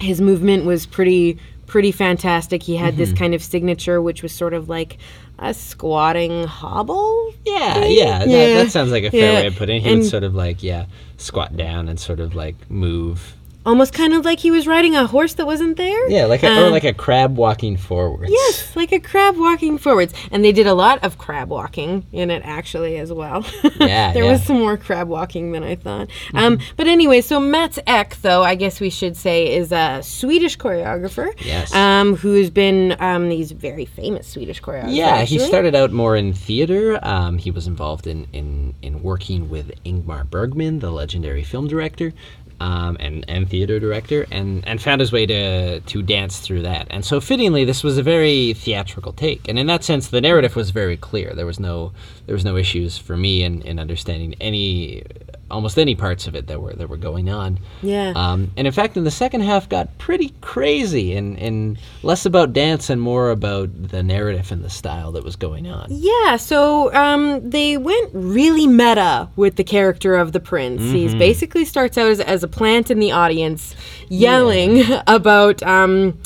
his 0.00 0.20
movement 0.20 0.64
was 0.64 0.86
pretty 0.86 1.38
pretty 1.66 1.90
fantastic. 1.92 2.62
He 2.62 2.76
had 2.76 2.94
Mm-hmm. 2.94 2.98
this 2.98 3.12
kind 3.12 3.34
of 3.34 3.42
signature, 3.42 4.00
which 4.00 4.22
was 4.22 4.32
sort 4.32 4.54
of 4.54 4.68
like 4.68 4.98
a 5.38 5.52
squatting 5.52 6.44
hobble. 6.44 7.34
Yeah, 7.44 7.84
yeah, 7.84 8.18
that, 8.20 8.28
Yeah. 8.28 8.54
that 8.62 8.70
sounds 8.70 8.90
like 8.90 9.04
a 9.04 9.10
fair 9.10 9.32
Yeah. 9.32 9.40
way 9.40 9.46
of 9.48 9.56
putting 9.56 9.76
it. 9.78 9.82
He 9.82 9.90
And- 9.90 10.00
would 10.02 10.08
sort 10.10 10.22
of 10.24 10.34
like, 10.34 10.62
yeah, 10.62 10.86
squat 11.18 11.56
down 11.56 11.88
and 11.88 11.98
sort 12.00 12.20
of 12.20 12.34
like 12.34 12.54
move. 12.70 13.34
Almost 13.66 13.92
kind 13.92 14.14
of 14.14 14.24
like 14.24 14.38
he 14.38 14.50
was 14.52 14.66
riding 14.66 14.94
a 14.94 15.06
horse 15.06 15.34
that 15.34 15.44
wasn't 15.46 15.76
there. 15.76 16.08
Yeah, 16.08 16.26
like 16.26 16.42
a, 16.44 16.46
or 16.46 16.66
Uh, 16.66 16.70
like 16.70 16.84
a 16.84 16.94
crab 16.94 17.36
walking 17.36 17.76
forwards. 17.76 18.30
Yes, 18.32 18.74
like 18.76 18.92
a 18.92 19.00
crab 19.00 19.36
walking 19.36 19.76
forwards. 19.76 20.14
And 20.30 20.44
they 20.44 20.52
did 20.52 20.66
a 20.68 20.72
lot 20.74 21.02
of 21.04 21.18
crab 21.18 21.48
walking 21.50 22.06
in 22.12 22.30
it 22.30 22.42
actually 22.44 22.96
as 22.98 23.12
well. 23.12 23.44
Yeah, 23.80 24.12
there 24.12 24.24
yeah. 24.24 24.32
was 24.32 24.42
some 24.42 24.58
more 24.58 24.76
crab 24.76 25.08
walking 25.08 25.52
than 25.52 25.62
I 25.62 25.74
thought. 25.76 26.08
Um, 26.34 26.58
but 26.76 26.86
anyway, 26.86 27.20
so 27.20 27.38
Mats 27.40 27.78
Ek, 27.86 28.16
though, 28.22 28.42
I 28.42 28.54
guess 28.54 28.80
we 28.80 28.90
should 28.90 29.16
say, 29.16 29.54
is 29.54 29.70
a 29.72 30.00
Swedish 30.02 30.56
choreographer. 30.56 31.32
Yes. 31.44 31.74
Um, 31.74 32.16
who's 32.16 32.50
been, 32.50 32.96
um, 33.00 33.30
he's 33.30 33.52
very 33.52 33.84
famous 33.84 34.28
Swedish 34.28 34.62
choreographer. 34.62 34.94
Yeah, 34.94 35.22
he 35.22 35.38
started 35.38 35.74
out 35.74 35.92
more 35.92 36.16
in 36.16 36.32
theater. 36.32 36.98
Um, 37.02 37.38
he 37.38 37.50
was 37.50 37.66
involved 37.66 38.06
in, 38.06 38.26
in, 38.32 38.74
in 38.82 39.02
working 39.02 39.50
with 39.50 39.70
Ingmar 39.84 40.28
Bergman, 40.28 40.78
the 40.78 40.90
legendary 40.90 41.42
film 41.44 41.68
director, 41.68 42.12
um, 42.60 42.96
and, 43.00 43.24
and 43.28 43.48
theater 43.48 43.78
director, 43.78 44.26
and, 44.30 44.66
and 44.66 44.80
found 44.80 45.00
his 45.00 45.12
way 45.12 45.26
to, 45.26 45.80
to 45.80 46.02
dance 46.02 46.40
through 46.40 46.62
that. 46.62 46.86
And 46.90 47.04
so, 47.04 47.20
fittingly, 47.20 47.64
this 47.64 47.84
was 47.84 47.98
a 47.98 48.02
very 48.02 48.54
theatrical 48.54 49.12
take. 49.12 49.48
And 49.48 49.58
in 49.58 49.66
that 49.66 49.84
sense, 49.84 50.08
the 50.08 50.20
narrative 50.20 50.56
was 50.56 50.70
very 50.70 50.96
clear. 50.96 51.32
There 51.34 51.46
was 51.46 51.60
no 51.60 51.92
there 52.26 52.34
was 52.34 52.44
no 52.44 52.56
issues 52.56 52.98
for 52.98 53.16
me 53.16 53.42
in, 53.44 53.62
in 53.62 53.78
understanding 53.78 54.34
any 54.40 55.04
almost 55.50 55.78
any 55.78 55.94
parts 55.94 56.26
of 56.26 56.34
it 56.34 56.48
that 56.48 56.60
were 56.60 56.72
that 56.74 56.88
were 56.88 56.96
going 56.96 57.30
on. 57.30 57.58
Yeah. 57.82 58.12
Um, 58.16 58.50
and 58.56 58.66
in 58.66 58.72
fact, 58.72 58.96
in 58.96 59.04
the 59.04 59.10
second 59.10 59.42
half, 59.42 59.68
got 59.68 59.96
pretty 59.98 60.34
crazy 60.40 61.14
and, 61.14 61.38
and 61.38 61.78
less 62.02 62.26
about 62.26 62.52
dance 62.52 62.90
and 62.90 63.00
more 63.00 63.30
about 63.30 63.70
the 63.90 64.02
narrative 64.02 64.50
and 64.50 64.64
the 64.64 64.70
style 64.70 65.12
that 65.12 65.22
was 65.24 65.36
going 65.36 65.68
on. 65.68 65.86
Yeah, 65.90 66.36
so 66.36 66.92
um, 66.94 67.48
they 67.48 67.76
went 67.76 68.10
really 68.12 68.66
meta 68.66 69.28
with 69.36 69.56
the 69.56 69.64
character 69.64 70.16
of 70.16 70.32
the 70.32 70.40
prince. 70.40 70.82
He 70.82 71.06
Mm-hmm. 71.06 71.18
basically 71.18 71.64
starts 71.64 71.96
out 71.96 72.08
as, 72.10 72.18
as 72.20 72.42
a 72.42 72.48
plant 72.48 72.90
in 72.90 72.98
the 72.98 73.12
audience, 73.12 73.74
yelling 74.08 74.82
about 75.06 75.62
um, 75.62 76.18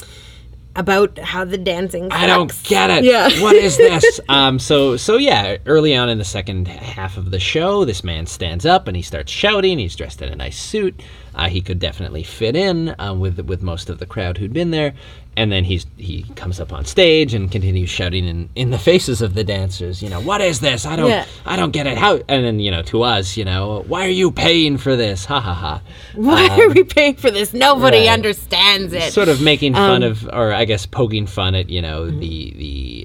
about 0.76 1.18
how 1.18 1.44
the 1.44 1.58
dancing. 1.58 2.08
I 2.10 2.26
don't 2.26 2.52
get 2.64 2.90
it. 2.90 3.04
Yeah. 3.04 3.28
what 3.42 3.56
is 3.56 3.76
this? 3.78 4.20
Um, 4.28 4.58
so 4.58 4.96
so 4.96 5.16
yeah, 5.16 5.56
early 5.66 5.96
on 5.96 6.08
in 6.08 6.18
the 6.18 6.24
second 6.24 6.68
half 6.68 7.16
of 7.16 7.30
the 7.30 7.40
show, 7.40 7.84
this 7.84 8.04
man 8.04 8.26
stands 8.26 8.64
up 8.66 8.88
and 8.88 8.96
he 8.96 9.02
starts 9.02 9.32
shouting. 9.32 9.78
He's 9.78 9.96
dressed 9.96 10.22
in 10.22 10.28
a 10.32 10.36
nice 10.36 10.58
suit. 10.58 11.00
Uh, 11.34 11.48
he 11.48 11.60
could 11.60 11.78
definitely 11.78 12.22
fit 12.22 12.56
in 12.56 12.94
uh, 13.00 13.14
with 13.14 13.38
with 13.40 13.62
most 13.62 13.88
of 13.90 13.98
the 13.98 14.06
crowd 14.06 14.38
who'd 14.38 14.52
been 14.52 14.70
there. 14.70 14.94
And 15.36 15.50
then 15.52 15.62
he's 15.62 15.86
he 15.96 16.24
comes 16.34 16.58
up 16.58 16.72
on 16.72 16.84
stage 16.84 17.34
and 17.34 17.50
continues 17.50 17.88
shouting 17.88 18.26
in, 18.26 18.48
in 18.56 18.70
the 18.70 18.78
faces 18.78 19.22
of 19.22 19.34
the 19.34 19.44
dancers. 19.44 20.02
You 20.02 20.10
know, 20.10 20.20
what 20.20 20.40
is 20.40 20.58
this? 20.58 20.84
I 20.84 20.96
don't 20.96 21.08
Yeah. 21.08 21.24
I 21.46 21.54
don't 21.56 21.70
get 21.70 21.86
it. 21.86 21.96
How? 21.96 22.16
And 22.28 22.44
then 22.44 22.58
you 22.58 22.72
know, 22.72 22.82
to 22.82 23.02
us, 23.02 23.36
you 23.36 23.44
know, 23.44 23.84
why 23.86 24.04
are 24.06 24.10
you 24.10 24.32
paying 24.32 24.76
for 24.76 24.96
this? 24.96 25.24
Ha 25.26 25.40
ha 25.40 25.54
ha. 25.54 25.82
Why 26.16 26.48
are 26.48 26.68
we 26.70 26.82
paying 26.82 27.14
for 27.14 27.30
this? 27.30 27.54
Nobody 27.54 27.98
right. 28.00 28.08
understands 28.08 28.92
it. 28.92 29.12
sort 29.12 29.28
of 29.28 29.40
making 29.40 29.74
fun 29.74 30.02
Um, 30.02 30.10
of, 30.10 30.28
or 30.32 30.52
I 30.52 30.64
guess 30.64 30.84
poking 30.84 31.26
fun 31.28 31.54
at, 31.54 31.70
you 31.70 31.80
know, 31.80 32.02
Mm-hmm. 32.06 32.18
the 32.18 32.54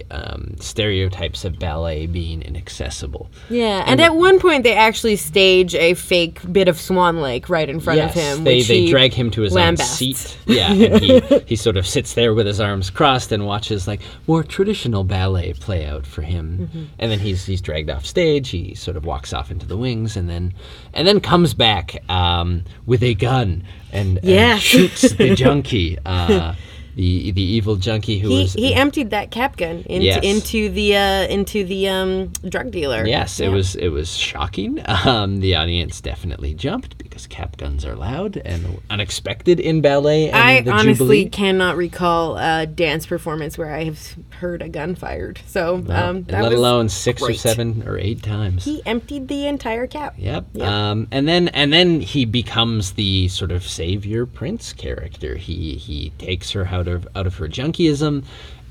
the 0.10 0.15
um, 0.15 0.55
stereotypes 0.60 1.46
of 1.46 1.60
ballet 1.60 2.08
being 2.08 2.41
inaccessible. 2.41 3.29
yeah, 3.50 3.84
and 3.86 4.01
at 4.01 4.15
one 4.15 4.39
point 4.39 4.63
they 4.63 4.74
actually 4.74 5.15
stage 5.15 5.75
a 5.75 5.94
fake 5.94 6.41
bit 6.51 6.67
of 6.67 6.79
Swan 6.82 7.22
Lake 7.22 7.50
right 7.50 7.70
in 7.70 7.79
front 7.79 7.98
yes, 7.98 8.14
of 8.14 8.14
him. 8.15 8.43
they 8.43 8.62
they 8.62 8.81
he 8.81 8.89
drag 8.89 9.13
him 9.13 9.29
to 9.31 9.41
his 9.41 9.55
own 9.55 9.77
seat. 9.77 10.38
Yeah, 10.45 10.72
and 10.72 11.03
he 11.03 11.22
he 11.45 11.55
sort 11.55 11.77
of 11.77 11.86
sits 11.86 12.13
there 12.13 12.34
with 12.34 12.48
his 12.48 12.60
arms 12.60 12.89
crossed 12.89 13.31
and 13.31 13.45
watches 13.45 13.88
like 13.88 14.01
more 14.27 14.43
traditional 14.43 15.03
ballet 15.03 15.53
play 15.53 15.86
out 15.86 16.05
for 16.07 16.22
him. 16.22 16.67
Mm-hmm. 16.67 16.84
And 17.00 17.12
then 17.12 17.19
he's 17.19 17.45
he's 17.45 17.62
dragged 17.62 17.89
off 17.89 18.05
stage. 18.05 18.50
He 18.50 18.74
sort 18.75 18.98
of 18.98 19.05
walks 19.05 19.34
off 19.34 19.51
into 19.51 19.65
the 19.65 19.77
wings, 19.77 20.17
and 20.17 20.29
then 20.29 20.53
and 20.93 21.07
then 21.07 21.19
comes 21.19 21.53
back 21.53 21.98
um, 22.10 22.63
with 22.86 23.03
a 23.03 23.13
gun 23.13 23.63
and, 23.91 24.24
and 24.24 24.62
shoots 24.62 25.12
the 25.13 25.36
junkie. 25.36 25.98
Uh, 26.05 26.55
the 26.96 27.32
the 27.32 27.42
evil 27.42 27.75
junkie 27.75 28.20
who 28.20 28.30
He, 28.30 28.42
was 28.44 28.54
he 28.54 28.74
emptied 28.74 29.10
that 29.12 29.32
cap 29.32 29.58
gun 29.58 29.84
into 29.88 30.06
Yes. 30.06 30.24
into 30.24 30.70
the 30.70 30.96
uh, 30.96 31.28
into 31.28 31.64
the 31.64 31.90
um, 31.90 32.28
drug 32.50 32.72
dealer. 32.72 33.06
Yes, 33.06 33.40
Yeah. 33.40 33.48
it 33.48 33.50
was 33.52 33.75
it 33.75 33.90
was 33.90 34.16
shocking. 34.16 34.82
Um, 35.06 35.40
the 35.40 35.56
audience 35.56 36.02
definitely 36.02 36.54
jumped 36.56 36.98
because 36.98 37.28
cap 37.28 37.58
guns 37.58 37.86
are 37.86 37.96
loud 37.96 38.38
and 38.38 38.80
unexpected 38.90 39.60
in 39.60 39.82
ballet. 39.82 40.30
And 40.30 40.36
I 40.70 40.72
honestly 40.72 40.94
Jubilee. 41.25 41.30
cannot 41.30 41.75
recall 41.78 42.38
a 42.38 42.66
dance 42.66 43.06
performance 43.06 43.58
where 43.58 43.74
I 43.75 43.84
have 43.84 44.16
heard 44.40 44.62
a 44.64 44.70
gun 44.70 44.96
fired. 44.96 45.40
So 45.46 45.78
No, 45.78 45.96
um, 46.10 46.25
let 46.30 46.54
alone 46.54 46.90
six 46.90 47.22
or 47.22 47.34
seven 47.34 47.84
or 47.86 47.98
eight 48.00 48.24
times. 48.24 48.64
He 48.66 48.82
emptied 48.86 49.28
the 49.28 49.46
entire 49.48 49.86
cap. 49.86 50.16
Yep. 50.18 50.46
Yep. 50.54 50.68
Um, 50.68 51.08
and 51.12 51.28
then 51.28 51.50
and 51.50 51.72
then 51.72 52.00
he 52.02 52.25
becomes 52.25 52.94
the 52.94 53.28
sort 53.28 53.52
of 53.52 53.64
savior 53.64 54.25
prince 54.25 54.74
character. 54.74 55.36
He 55.36 55.75
he 55.75 56.12
takes 56.18 56.52
her 56.52 56.66
out 56.88 56.94
of 56.96 57.08
out 57.15 57.27
of 57.27 57.36
her 57.38 57.48
junkieism, 57.48 58.24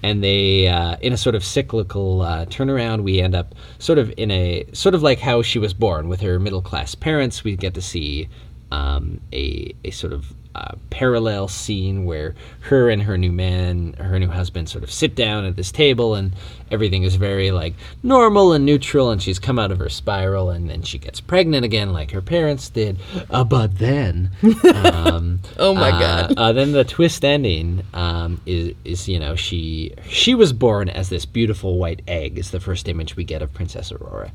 and 0.03 0.23
they 0.23 0.69
uh, 0.69 0.97
in 1.01 1.13
a 1.13 1.17
sort 1.17 1.35
of 1.35 1.45
cyclical 1.45 2.23
uh, 2.23 2.47
turnaround. 2.47 3.03
We 3.03 3.21
end 3.21 3.35
up 3.35 3.55
sort 3.79 3.99
of 3.99 4.13
in 4.17 4.31
a 4.31 4.67
sort 4.73 4.95
of 4.95 5.03
like 5.03 5.19
how 5.19 5.43
she 5.43 5.59
was 5.59 5.75
born 5.75 6.09
with 6.09 6.21
her 6.21 6.39
middle 6.39 6.63
class 6.63 6.95
parents. 6.95 7.45
We 7.45 7.57
get 7.57 7.75
to 7.75 7.83
see 7.83 8.29
um, 8.71 9.21
a 9.33 9.75
a 9.85 9.91
sort 9.91 10.13
of 10.13 10.35
uh, 10.55 10.75
parallel 10.91 11.49
scene 11.49 12.05
where 12.05 12.35
her 12.61 12.89
and 12.89 13.03
her 13.03 13.19
new 13.19 13.33
man, 13.33 13.95
her 13.95 14.19
new 14.19 14.29
husband, 14.29 14.69
sort 14.69 14.85
of 14.85 14.91
sit 14.91 15.15
down 15.15 15.45
at 15.45 15.57
this 15.57 15.73
table, 15.73 16.15
and 16.15 16.33
everything 16.71 17.03
is 17.03 17.17
very 17.17 17.51
like 17.51 17.75
normal 18.03 18.53
and 18.53 18.65
neutral. 18.65 19.11
And 19.11 19.23
she's 19.23 19.39
come 19.39 19.59
out 19.59 19.71
of 19.71 19.79
her 19.79 19.89
spiral, 19.89 20.51
and 20.51 20.69
then 20.69 20.83
she 20.83 20.99
gets 20.99 21.21
pregnant 21.21 21.65
again, 21.65 21.93
like 21.93 22.11
her 22.13 22.23
parents 22.23 22.69
did. 22.69 22.99
Uh, 23.31 23.45
but 23.45 23.79
then, 23.79 24.31
um, 24.85 25.41
Oh 25.59 25.75
my 25.75 25.91
uh, 25.91 25.99
God. 25.99 26.35
Uh, 26.37 26.53
then 26.53 26.73
the 26.73 26.85
twist 26.85 27.25
ending 27.25 27.83
um, 27.95 28.41
is 28.47 28.75
is 28.85 29.09
you 29.09 29.19
know 29.19 29.37
she 29.37 29.95
she 30.09 30.35
was 30.35 30.53
born 30.53 30.89
as 30.89 31.09
this 31.09 31.25
beautiful 31.25 31.79
white 31.79 32.03
egg 32.07 32.39
is 32.39 32.51
the 32.51 32.61
first 32.61 32.89
image 32.89 33.17
we 33.17 33.25
get 33.25 33.43
of 33.43 33.53
Princess 33.53 33.93
Aurora. 33.93 34.33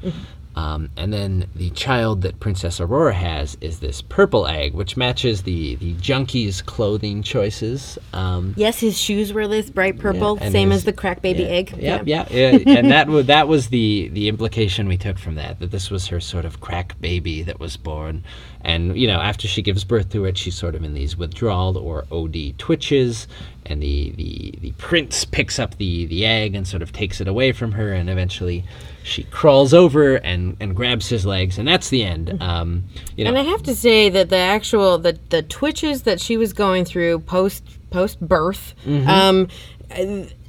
Um, 0.55 0.89
and 0.97 1.13
then 1.13 1.47
the 1.55 1.69
child 1.69 2.23
that 2.23 2.39
Princess 2.39 2.81
Aurora 2.81 3.13
has 3.13 3.57
is 3.61 3.79
this 3.79 4.01
purple 4.01 4.47
egg, 4.47 4.73
which 4.73 4.97
matches 4.97 5.43
the 5.43 5.75
the 5.75 5.93
junkie's 6.09 6.61
clothing 6.61 7.21
choices. 7.23 7.97
Um, 8.13 8.53
Yes, 8.57 8.79
his 8.79 8.97
shoes 8.97 9.31
were 9.31 9.47
this 9.47 9.69
bright 9.69 9.99
purple, 9.99 10.37
and 10.41 10.51
same 10.51 10.71
his- 10.71 10.79
as 10.79 10.83
the 10.85 10.93
crack 10.93 11.21
baby 11.21 11.43
yeah, 11.43 11.49
egg. 11.49 11.73
Yep, 11.77 12.03
yeah, 12.07 12.27
yeah, 12.31 12.57
and 12.79 12.91
that 12.91 13.07
was 13.13 13.27
that 13.27 13.47
was 13.47 13.67
the 13.67 14.09
the 14.13 14.27
implication 14.27 14.87
we 14.87 14.97
took 14.97 15.17
from 15.19 15.35
that 15.35 15.59
that 15.59 15.71
this 15.71 15.89
was 15.91 16.07
her 16.07 16.19
sort 16.19 16.45
of 16.45 16.59
crack 16.61 16.99
baby 16.99 17.43
that 17.43 17.59
was 17.59 17.77
born, 17.77 18.23
and 18.61 18.97
you 18.97 19.07
know 19.07 19.19
after 19.19 19.47
she 19.47 19.61
gives 19.61 19.83
birth 19.83 20.09
to 20.09 20.25
it, 20.25 20.37
she's 20.37 20.55
sort 20.55 20.75
of 20.75 20.83
in 20.83 20.93
these 20.93 21.15
withdrawal 21.15 21.77
or 21.77 22.05
OD 22.11 22.53
twitches, 22.57 23.27
and 23.65 23.81
the 23.81 24.11
the 24.11 24.53
the 24.61 24.71
prince 24.73 25.25
picks 25.25 25.59
up 25.59 25.77
the 25.77 26.05
the 26.07 26.25
egg 26.25 26.55
and 26.55 26.67
sort 26.67 26.81
of 26.81 26.91
takes 26.91 27.21
it 27.21 27.27
away 27.27 27.51
from 27.51 27.73
her, 27.73 27.93
and 27.93 28.09
eventually 28.09 28.63
she 29.03 29.24
crawls 29.24 29.74
over 29.74 30.15
and 30.15 30.56
and 30.60 30.75
grabs 30.75 31.08
his 31.10 31.25
legs, 31.25 31.58
and 31.58 31.68
that's 31.68 31.89
the 31.89 32.03
end. 32.03 32.38
Um, 32.41 32.84
you 33.15 33.24
know, 33.24 33.29
And 33.29 33.38
I 33.38 33.44
have 33.44 33.63
to 33.63 33.75
say 33.75 34.10
that 34.10 34.29
the 34.29 34.38
actual 34.38 34.98
the 34.98 35.18
the 35.29 35.41
twitches 35.44 36.03
that 36.03 36.20
she 36.20 36.38
was 36.38 36.53
going 36.53 36.86
through 36.86 37.20
post 37.20 37.63
post 37.89 38.20
birth, 38.20 38.74
Mm-hmm. 38.86 39.10
um, 39.10 39.48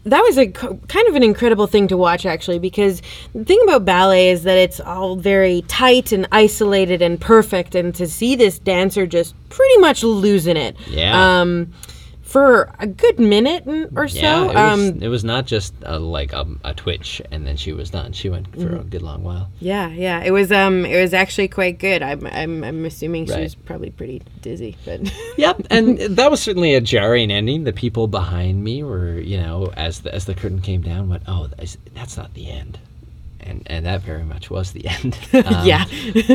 that 0.05 0.23
was 0.23 0.39
a 0.39 0.47
kind 0.49 1.09
of 1.09 1.15
an 1.15 1.23
incredible 1.23 1.67
thing 1.67 1.87
to 1.89 1.97
watch 1.97 2.25
actually 2.25 2.59
because 2.59 3.03
the 3.35 3.45
thing 3.45 3.61
about 3.65 3.85
ballet 3.85 4.31
is 4.31 4.45
that 4.45 4.57
it's 4.57 4.81
all 4.81 5.15
very 5.17 5.63
tight 5.69 6.11
and 6.13 6.27
isolated 6.33 7.03
and 7.03 7.21
perfect, 7.21 7.75
and 7.75 7.95
to 7.95 8.07
see 8.07 8.35
this 8.35 8.59
dancer 8.59 9.07
just 9.07 9.35
pretty 9.51 9.79
much 9.79 10.03
losing 10.03 10.57
it. 10.57 10.75
Yeah. 10.89 11.41
Um, 11.41 11.73
for 12.31 12.73
a 12.79 12.87
good 12.87 13.19
minute 13.19 13.65
or 13.97 14.07
so. 14.07 14.19
yeah, 14.21 14.43
it 14.45 14.47
was, 14.47 14.57
um, 14.57 15.03
it 15.03 15.09
was 15.09 15.25
not 15.25 15.47
just 15.47 15.75
a, 15.83 15.99
like 15.99 16.33
a, 16.33 16.47
a 16.65 16.73
twitch 16.75 17.21
and 17.33 17.45
then 17.45 17.57
she 17.57 17.73
was 17.73 17.91
done. 17.91 18.13
She 18.13 18.29
went 18.31 18.47
for 18.53 18.59
Mm-hmm. 18.61 18.75
a 18.77 18.85
good 18.85 19.03
long 19.03 19.25
while. 19.25 19.51
yeah, 19.59 19.89
yeah. 19.89 20.23
It 20.23 20.31
was 20.31 20.53
um, 20.53 20.85
it 20.87 21.01
was 21.01 21.13
actually 21.13 21.49
quite 21.49 21.79
good. 21.81 22.03
I'm 22.03 22.25
I'm, 22.29 22.63
I'm 22.63 22.85
assuming 22.85 23.27
she 23.27 23.41
was 23.41 23.55
probably 23.57 23.91
pretty 23.91 24.23
dizzy, 24.43 24.77
but. 24.85 25.01
Yep, 25.37 25.67
and 25.71 25.99
that 25.99 26.31
was 26.31 26.41
certainly 26.43 26.75
a 26.75 26.81
jarring 26.81 27.31
ending. 27.31 27.65
The 27.65 27.73
people 27.73 28.07
behind 28.07 28.63
me 28.63 28.83
were, 28.83 29.19
you 29.19 29.39
know, 29.39 29.73
as 29.77 30.01
the, 30.01 30.15
as 30.15 30.27
the 30.27 30.35
curtain 30.35 30.61
came 30.61 30.83
down, 30.83 31.09
went, 31.09 31.23
"Oh, 31.27 31.49
that's 31.95 32.17
not 32.17 32.35
the 32.35 32.51
end," 32.51 32.79
and 33.43 33.63
and 33.67 33.87
that 33.87 34.03
very 34.03 34.25
much 34.25 34.51
was 34.51 34.73
the 34.73 34.87
end. 35.03 35.19
Um, 35.33 35.67
Yeah. 35.67 35.85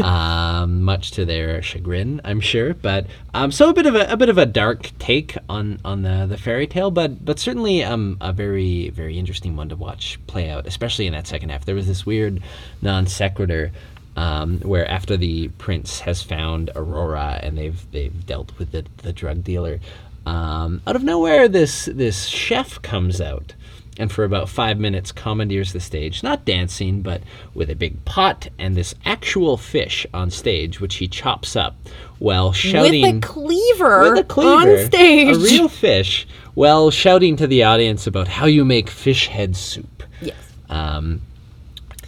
um, 0.04 0.82
much 0.84 1.12
to 1.12 1.26
their 1.26 1.62
chagrin, 1.62 2.22
I'm 2.24 2.40
sure. 2.40 2.74
But 2.74 3.08
um, 3.34 3.52
so 3.52 3.70
a 3.70 3.74
bit 3.74 3.86
of 3.86 3.96
a, 3.96 4.12
a 4.12 4.18
bit 4.18 4.30
of 4.30 4.38
a 4.38 4.46
dark 4.46 4.92
take 5.00 5.38
on 5.50 5.80
on 5.86 6.02
the, 6.02 6.26
the 6.28 6.38
fairy 6.38 6.68
tale, 6.68 6.92
but 6.92 7.24
but 7.24 7.40
certainly 7.40 7.84
um, 7.84 8.18
a 8.22 8.34
very 8.34 8.90
very 8.90 9.18
interesting 9.18 9.56
one 9.56 9.70
to 9.70 9.76
watch 9.76 10.20
play 10.28 10.50
out, 10.50 10.66
especially 10.68 11.08
in 11.08 11.14
that 11.14 11.28
second 11.28 11.50
half. 11.50 11.66
There 11.66 11.76
was 11.76 11.88
this 11.88 12.06
weird 12.06 12.42
non 12.82 13.08
sequitur 13.08 13.72
um, 14.18 14.60
where 14.62 14.90
after 14.90 15.18
the 15.18 15.50
prince 15.58 16.00
has 16.00 16.22
found 16.22 16.72
Aurora 16.76 17.40
and 17.44 17.58
they've 17.58 17.92
they've 17.92 18.26
dealt 18.26 18.58
with 18.58 18.72
the, 18.72 18.86
the 19.04 19.12
drug 19.12 19.44
dealer, 19.44 19.80
um, 20.25 20.81
out 20.88 20.96
of 20.96 21.03
nowhere 21.03 21.48
this 21.48 21.85
this 21.85 22.25
chef 22.25 22.81
comes 22.81 23.22
out 23.22 23.53
and 23.98 24.11
for 24.11 24.24
about 24.24 24.50
five 24.50 24.77
minutes 24.77 25.11
commandeers 25.11 25.72
the 25.74 25.79
stage, 25.79 26.22
not 26.22 26.46
dancing, 26.46 27.01
but 27.01 27.22
with 27.53 27.70
a 27.70 27.75
big 27.75 28.03
pot 28.05 28.48
and 28.59 28.75
this 28.75 28.94
actual 29.05 29.57
fish 29.57 30.05
on 30.14 30.29
stage, 30.29 30.81
which 30.81 30.96
he 30.96 31.07
chops 31.07 31.55
up 31.55 31.77
while 32.20 32.51
shouting 32.51 33.01
with 33.03 33.24
a 33.24 33.27
cleaver, 33.27 34.11
with 34.11 34.20
a 34.20 34.24
cleaver, 34.24 34.79
on 34.79 34.85
stage. 34.85 35.35
a 35.35 35.40
real 35.40 35.70
fish, 35.70 36.27
while 36.53 36.92
shouting 36.92 37.35
to 37.38 37.48
the 37.48 37.64
audience 37.64 38.05
about 38.05 38.27
how 38.27 38.46
you 38.46 38.66
make 38.66 38.90
fish 38.90 39.27
head 39.27 39.55
soup. 39.55 40.03
yes. 40.22 40.35
Um, 40.70 41.22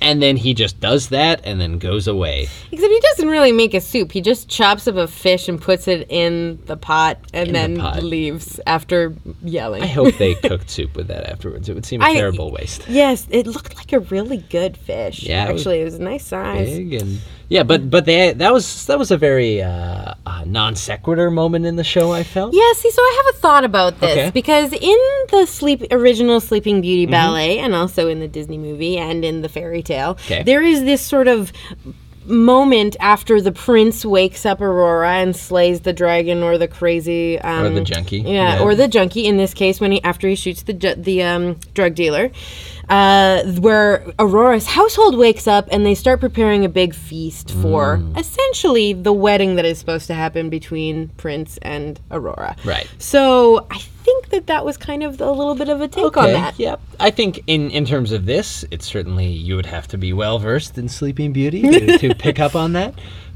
and 0.01 0.21
then 0.21 0.38
he 0.38 0.53
just 0.53 0.79
does 0.79 1.10
that 1.10 1.41
and 1.43 1.60
then 1.60 1.77
goes 1.79 2.07
away. 2.07 2.47
Except 2.71 2.91
he 2.91 2.99
doesn't 2.99 3.27
really 3.29 3.51
make 3.51 3.73
a 3.73 3.81
soup. 3.81 4.12
He 4.12 4.21
just 4.21 4.49
chops 4.49 4.88
up 4.88 4.95
a 4.95 5.07
fish 5.07 5.47
and 5.49 5.62
puts 5.62 5.88
it 5.88 6.05
in 6.10 6.60
the 6.65 6.77
pot 6.77 7.19
and 7.33 7.47
In 7.49 7.53
the 7.53 7.60
then 7.60 7.77
pot. 7.77 8.03
leaves 8.03 8.60
after 8.67 9.13
yelling. 9.43 9.83
I 9.83 9.88
hope 9.88 10.15
they 10.17 10.36
cooked 10.49 10.69
soup 10.69 10.95
with 10.95 11.07
that 11.07 11.29
afterwards. 11.29 11.69
It 11.69 11.73
would 11.75 11.86
seem 11.86 12.01
a 12.01 12.05
I- 12.05 12.13
terrible 12.13 12.51
waste. 12.51 12.88
Yes, 12.88 13.27
it 13.29 13.47
looked 13.47 13.75
like 13.75 13.93
a 13.93 13.99
really 13.99 14.38
good 14.38 14.77
fish. 14.77 15.23
Yeah, 15.23 15.49
it 15.49 15.53
was 15.53 15.62
actually, 15.62 15.81
it 15.81 15.86
was 15.86 15.95
a 15.95 16.01
nice 16.03 16.25
size. 16.25 16.69
Big 16.69 16.93
and 16.93 17.19
yeah, 17.49 17.63
but 17.63 17.89
but 17.89 18.05
they 18.05 18.33
that 18.33 18.53
was 18.53 18.86
that 18.88 18.99
was 18.99 19.12
a 19.12 19.17
very 19.17 19.62
uh, 19.62 20.13
uh, 20.25 20.43
non 20.45 20.75
sequitur 20.75 21.31
moment 21.31 21.65
in 21.65 21.75
the 21.77 21.83
show. 21.83 22.12
I 22.12 22.23
felt. 22.23 22.53
Yeah, 22.53 22.73
see, 22.73 22.91
so 22.91 23.01
I 23.01 23.23
have 23.25 23.36
a 23.36 23.38
thought 23.39 23.63
about 23.63 23.99
this 23.99 24.12
Okay. 24.12 24.31
because 24.31 24.73
in 24.73 24.97
the 25.31 25.45
sleep 25.45 25.83
original 25.91 26.39
Sleeping 26.39 26.81
Beauty 26.81 27.05
Mm-hmm. 27.05 27.12
ballet, 27.12 27.60
and 27.60 27.73
also 27.73 28.07
in 28.10 28.19
the 28.19 28.27
Disney 28.27 28.57
movie 28.57 28.97
and 28.97 29.23
in 29.23 29.41
the 29.41 29.49
fairy 29.49 29.81
tale, 29.83 30.12
Okay. 30.25 30.43
there 30.43 30.62
is 30.62 30.83
this 30.83 31.01
sort 31.01 31.27
of 31.27 31.51
moment 32.25 32.97
after 32.99 33.39
the 33.39 33.53
prince 33.53 34.03
wakes 34.03 34.45
up 34.45 34.60
Aurora 34.60 35.13
and 35.13 35.33
slays 35.33 35.79
the 35.81 35.93
dragon 35.93 36.43
or 36.43 36.57
the 36.57 36.67
crazy 36.67 37.39
um, 37.39 37.65
Or 37.67 37.69
the 37.69 37.79
junkie. 37.81 38.17
yeah, 38.19 38.55
Yeah. 38.57 38.60
or 38.63 38.75
the 38.75 38.89
junkie 38.89 39.25
in 39.25 39.38
this 39.38 39.53
case 39.53 39.79
when 39.79 39.93
he 39.93 40.03
after 40.03 40.27
he 40.27 40.36
shoots 40.36 40.63
the 40.63 40.73
ju- 40.73 40.95
the 40.95 41.23
um, 41.23 41.55
drug 41.73 41.95
dealer, 41.95 42.29
uh, 42.89 43.43
where 43.60 44.06
Aurora's 44.19 44.65
household 44.65 45.17
wakes 45.17 45.47
up 45.47 45.67
and 45.71 45.86
they 45.86 45.93
start 45.95 46.19
preparing 46.21 46.63
a 46.65 46.69
big 46.69 46.93
feast 46.93 47.52
for 47.52 47.97
Mm. 47.97 48.17
essentially 48.17 48.93
the 48.93 49.12
wedding 49.13 49.56
that 49.56 49.65
is 49.65 49.78
supposed 49.78 50.08
to 50.08 50.13
happen 50.13 50.50
between 50.50 51.10
Prince 51.17 51.58
and 51.62 52.00
Aurora. 52.12 52.56
Right. 52.63 52.88
So 52.97 53.65
I 53.71 53.80
think 53.80 54.30
that 54.30 54.47
that 54.47 54.63
was 54.63 54.78
kind 54.78 55.04
of 55.04 55.19
a 55.19 55.32
little 55.32 55.56
bit 55.56 55.67
of 55.69 55.82
a 55.82 55.88
take 55.88 56.15
on 56.15 56.32
that. 56.32 56.58
Yep. 56.58 56.80
I 57.00 57.10
think 57.12 57.41
in 57.47 57.69
in 57.71 57.86
terms 57.86 58.12
of 58.13 58.26
this, 58.26 58.63
it's 58.71 58.86
certainly 58.86 59.28
you 59.28 59.56
would 59.58 59.65
have 59.65 59.88
to 59.89 59.97
be 59.97 60.13
well 60.13 60.39
versed 60.39 60.78
in 60.78 60.88
Sleeping 60.88 61.34
Beauty 61.34 61.62
to, 61.63 61.97
to 61.97 62.15
pick 62.26 62.39
up 62.39 62.56
on 62.56 62.73
that. 62.73 62.93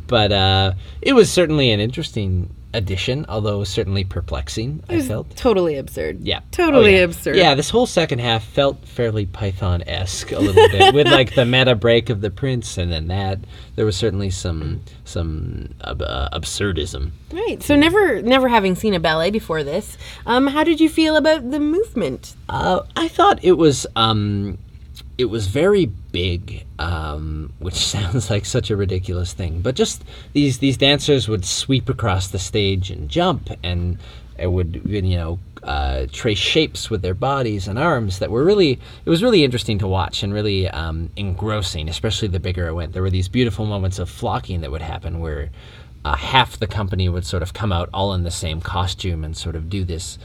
But 0.07 0.31
uh, 0.31 0.73
it 1.01 1.13
was 1.13 1.31
certainly 1.31 1.71
an 1.71 1.79
interesting 1.79 2.53
addition, 2.73 3.25
although 3.27 3.63
certainly 3.63 4.03
perplexing. 4.03 4.83
I 4.89 5.01
felt. 5.01 5.35
Totally 5.35 5.75
absurd. 5.77 6.21
Yeah. 6.21 6.39
Totally 6.51 6.95
Oh, 6.95 6.97
yeah. 6.99 7.03
absurd. 7.03 7.35
Yeah, 7.35 7.55
this 7.55 7.69
whole 7.69 7.85
second 7.85 8.19
half 8.19 8.43
felt 8.43 8.85
fairly 8.87 9.25
Python 9.25 9.83
esque 9.87 10.31
a 10.31 10.39
little 10.39 10.67
bit, 10.69 10.93
with 10.93 11.07
like 11.07 11.35
the 11.35 11.45
meta 11.45 11.75
break 11.75 12.09
of 12.09 12.21
the 12.21 12.29
prince, 12.31 12.77
and 12.77 12.91
then 12.91 13.07
that 13.07 13.39
there 13.75 13.85
was 13.85 13.95
certainly 13.95 14.29
some 14.29 14.81
some 15.05 15.73
uh, 15.81 16.29
absurdism. 16.33 17.11
Right. 17.31 17.61
So 17.61 17.75
never 17.75 18.21
never 18.21 18.47
having 18.47 18.75
seen 18.75 18.93
a 18.93 18.99
ballet 18.99 19.31
before 19.31 19.63
this, 19.63 19.97
um, 20.25 20.47
how 20.47 20.63
did 20.63 20.79
you 20.79 20.89
feel 20.89 21.15
about 21.15 21.51
the 21.51 21.59
movement? 21.59 22.35
Uh, 22.49 22.81
I 22.95 23.07
thought 23.07 23.43
it 23.43 23.53
was 23.57 23.85
um, 23.95 24.57
it 25.17 25.25
was 25.25 25.47
very 25.47 25.85
big, 25.85 26.65
um, 26.79 27.53
which 27.59 27.75
sounds 27.95 28.29
like 28.29 28.45
such 28.45 28.69
a 28.69 28.75
ridiculous 28.75 29.33
thing. 29.33 29.61
But 29.61 29.75
just 29.75 30.03
these 30.33 30.59
these 30.59 30.77
dancers 30.77 31.27
would 31.27 31.45
sweep 31.45 31.89
across 31.89 32.27
the 32.27 32.39
stage 32.39 32.89
and 32.89 33.09
jump, 33.09 33.49
and 33.63 33.97
it 34.37 34.47
would 34.47 34.81
you 34.85 35.01
know 35.01 35.39
uh, 35.63 36.07
trace 36.11 36.37
shapes 36.37 36.89
with 36.89 37.01
their 37.01 37.13
bodies 37.13 37.67
and 37.67 37.77
arms 37.77 38.19
that 38.19 38.31
were 38.31 38.43
really 38.43 38.79
it 39.05 39.09
was 39.09 39.21
really 39.21 39.43
interesting 39.43 39.77
to 39.79 39.87
watch 39.87 40.23
and 40.23 40.33
really 40.33 40.67
um, 40.69 41.09
engrossing. 41.15 41.87
Especially 41.87 42.27
the 42.27 42.39
bigger 42.39 42.67
it 42.67 42.73
went, 42.73 42.93
there 42.93 43.03
were 43.03 43.09
these 43.09 43.29
beautiful 43.29 43.65
moments 43.65 43.99
of 43.99 44.09
flocking 44.09 44.61
that 44.61 44.71
would 44.71 44.81
happen 44.81 45.19
where. 45.19 45.49
Uh, 46.03 46.15
half 46.15 46.57
the 46.57 46.65
company 46.65 47.07
would 47.07 47.23
sort 47.23 47.43
of 47.43 47.53
come 47.53 47.71
out 47.71 47.87
all 47.93 48.15
in 48.15 48.23
the 48.23 48.31
same 48.31 48.59
costume 48.59 49.23
and 49.23 49.37
sort 49.37 49.55
of 49.55 49.69
do 49.69 49.83
this 49.83 50.17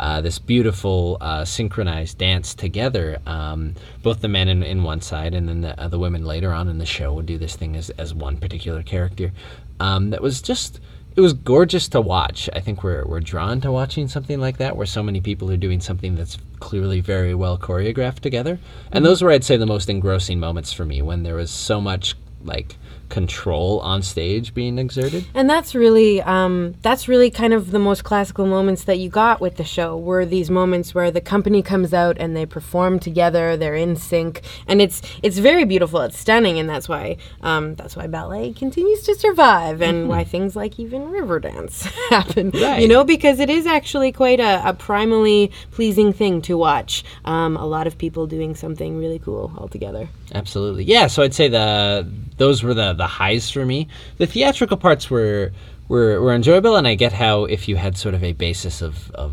uh, 0.00 0.20
this 0.22 0.38
beautiful 0.38 1.18
uh, 1.20 1.44
synchronized 1.44 2.16
dance 2.16 2.54
together. 2.54 3.18
Um, 3.26 3.74
both 4.02 4.22
the 4.22 4.28
men 4.28 4.48
in, 4.48 4.62
in 4.62 4.82
one 4.82 5.02
side, 5.02 5.34
and 5.34 5.46
then 5.46 5.60
the, 5.60 5.78
uh, 5.78 5.88
the 5.88 5.98
women 5.98 6.24
later 6.24 6.52
on 6.52 6.68
in 6.68 6.78
the 6.78 6.86
show 6.86 7.12
would 7.12 7.26
do 7.26 7.36
this 7.36 7.54
thing 7.54 7.76
as, 7.76 7.90
as 7.90 8.14
one 8.14 8.38
particular 8.38 8.82
character. 8.82 9.30
Um, 9.78 10.10
that 10.10 10.22
was 10.22 10.40
just 10.40 10.80
it 11.16 11.20
was 11.20 11.34
gorgeous 11.34 11.86
to 11.88 12.00
watch. 12.00 12.48
I 12.54 12.60
think 12.60 12.82
we're 12.82 13.04
we're 13.04 13.20
drawn 13.20 13.60
to 13.60 13.70
watching 13.70 14.08
something 14.08 14.40
like 14.40 14.56
that, 14.56 14.74
where 14.74 14.86
so 14.86 15.02
many 15.02 15.20
people 15.20 15.50
are 15.50 15.56
doing 15.56 15.80
something 15.80 16.14
that's 16.14 16.38
clearly 16.60 17.00
very 17.00 17.34
well 17.34 17.58
choreographed 17.58 18.20
together. 18.20 18.58
And 18.92 19.04
those 19.04 19.20
were, 19.20 19.30
I'd 19.30 19.44
say, 19.44 19.58
the 19.58 19.66
most 19.66 19.90
engrossing 19.90 20.40
moments 20.40 20.72
for 20.72 20.86
me 20.86 21.02
when 21.02 21.24
there 21.24 21.34
was 21.34 21.50
so 21.50 21.80
much 21.80 22.14
like 22.42 22.76
control 23.10 23.80
on 23.80 24.02
stage 24.02 24.54
being 24.54 24.78
exerted. 24.78 25.26
And 25.34 25.50
that's 25.50 25.74
really 25.74 26.22
um, 26.22 26.74
that's 26.82 27.08
really 27.08 27.30
kind 27.30 27.52
of 27.52 27.70
the 27.70 27.78
most 27.78 28.04
classical 28.04 28.46
moments 28.46 28.84
that 28.84 28.98
you 28.98 29.10
got 29.10 29.40
with 29.40 29.56
the 29.56 29.64
show 29.64 29.98
were 29.98 30.24
these 30.24 30.50
moments 30.50 30.94
where 30.94 31.10
the 31.10 31.20
company 31.20 31.62
comes 31.62 31.92
out 31.92 32.16
and 32.18 32.34
they 32.36 32.46
perform 32.46 32.98
together, 32.98 33.56
they're 33.56 33.74
in 33.74 33.96
sync, 33.96 34.42
and 34.66 34.80
it's 34.80 35.02
it's 35.22 35.38
very 35.38 35.64
beautiful, 35.64 36.00
it's 36.00 36.18
stunning, 36.18 36.58
and 36.58 36.68
that's 36.68 36.88
why 36.88 37.16
um, 37.42 37.74
that's 37.74 37.96
why 37.96 38.06
ballet 38.06 38.52
continues 38.52 39.02
to 39.02 39.14
survive 39.14 39.82
and 39.82 40.08
why 40.08 40.24
things 40.24 40.56
like 40.56 40.78
even 40.78 41.02
Riverdance 41.10 41.82
happen. 42.10 42.50
Right. 42.50 42.80
You 42.80 42.88
know, 42.88 43.04
because 43.04 43.40
it 43.40 43.50
is 43.50 43.66
actually 43.66 44.12
quite 44.12 44.40
a, 44.40 44.68
a 44.68 44.72
primally 44.72 45.52
pleasing 45.72 46.12
thing 46.12 46.40
to 46.42 46.56
watch. 46.56 47.04
Um, 47.24 47.56
a 47.56 47.66
lot 47.66 47.86
of 47.86 47.98
people 47.98 48.26
doing 48.26 48.54
something 48.54 48.98
really 48.98 49.18
cool 49.18 49.52
all 49.58 49.68
together. 49.68 50.08
Absolutely. 50.32 50.84
Yeah, 50.84 51.06
so 51.08 51.22
I'd 51.22 51.34
say 51.34 51.48
the 51.48 52.06
those 52.36 52.62
were 52.62 52.74
the 52.74 52.92
the 52.92 53.06
highs 53.06 53.50
for 53.50 53.64
me. 53.64 53.88
The 54.18 54.26
theatrical 54.26 54.76
parts 54.76 55.10
were 55.10 55.52
were, 55.88 56.20
were 56.20 56.32
enjoyable 56.32 56.76
and 56.76 56.86
I 56.86 56.94
get 56.94 57.12
how 57.12 57.44
if 57.44 57.68
you 57.68 57.76
had 57.76 57.96
sort 57.98 58.14
of 58.14 58.22
a 58.22 58.32
basis 58.32 58.80
of, 58.80 59.10
of 59.10 59.32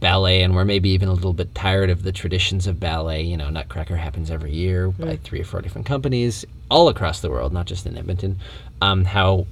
ballet 0.00 0.42
and 0.42 0.54
we're 0.54 0.64
maybe 0.64 0.88
even 0.88 1.08
a 1.08 1.12
little 1.12 1.34
bit 1.34 1.54
tired 1.54 1.90
of 1.90 2.04
the 2.04 2.10
traditions 2.10 2.66
of 2.66 2.80
ballet, 2.80 3.22
you 3.22 3.36
know, 3.36 3.50
Nutcracker 3.50 3.96
happens 3.96 4.30
every 4.30 4.52
year 4.52 4.88
by 4.90 5.16
three 5.18 5.42
or 5.42 5.44
four 5.44 5.60
different 5.60 5.86
companies 5.86 6.46
all 6.70 6.88
across 6.88 7.20
the 7.20 7.30
world, 7.30 7.52
not 7.52 7.66
just 7.66 7.84
in 7.84 7.98
Edmonton. 7.98 8.38
Um, 8.80 9.04
how 9.04 9.46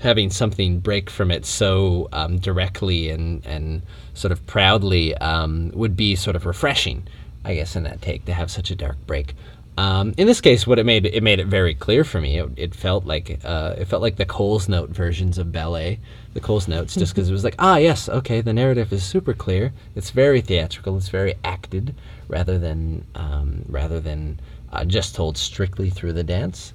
having 0.00 0.28
something 0.28 0.80
break 0.80 1.08
from 1.08 1.30
it 1.30 1.46
so 1.46 2.08
um, 2.12 2.38
directly 2.38 3.08
and, 3.10 3.46
and 3.46 3.82
sort 4.14 4.32
of 4.32 4.44
proudly 4.46 5.16
um, 5.18 5.70
would 5.72 5.96
be 5.96 6.16
sort 6.16 6.34
of 6.34 6.46
refreshing, 6.46 7.06
I 7.44 7.54
guess, 7.54 7.76
in 7.76 7.84
that 7.84 8.02
take 8.02 8.24
to 8.26 8.34
have 8.34 8.50
such 8.50 8.72
a 8.72 8.74
dark 8.74 8.96
break. 9.06 9.34
Um, 9.78 10.14
in 10.16 10.26
this 10.26 10.40
case, 10.40 10.66
what 10.66 10.78
it 10.78 10.86
made 10.86 11.06
it 11.06 11.22
made 11.22 11.38
it 11.38 11.46
very 11.46 11.74
clear 11.74 12.02
for 12.04 12.20
me. 12.20 12.38
It, 12.38 12.50
it 12.56 12.74
felt 12.74 13.04
like 13.04 13.40
uh, 13.44 13.74
it 13.78 13.86
felt 13.86 14.02
like 14.02 14.16
the 14.16 14.24
Coles 14.24 14.68
Note 14.68 14.90
versions 14.90 15.38
of 15.38 15.52
ballet, 15.52 15.98
the 16.34 16.40
Coles 16.40 16.66
Notes, 16.66 16.94
just 16.94 17.14
because 17.14 17.28
it 17.28 17.32
was 17.32 17.44
like, 17.44 17.56
ah, 17.58 17.76
yes, 17.76 18.08
okay, 18.08 18.40
the 18.40 18.52
narrative 18.52 18.92
is 18.92 19.04
super 19.04 19.34
clear. 19.34 19.72
It's 19.94 20.10
very 20.10 20.40
theatrical. 20.40 20.96
It's 20.96 21.10
very 21.10 21.34
acted, 21.44 21.94
rather 22.28 22.58
than 22.58 23.04
um, 23.14 23.64
rather 23.68 24.00
than 24.00 24.40
uh, 24.72 24.84
just 24.84 25.14
told 25.14 25.36
strictly 25.36 25.90
through 25.90 26.14
the 26.14 26.24
dance 26.24 26.72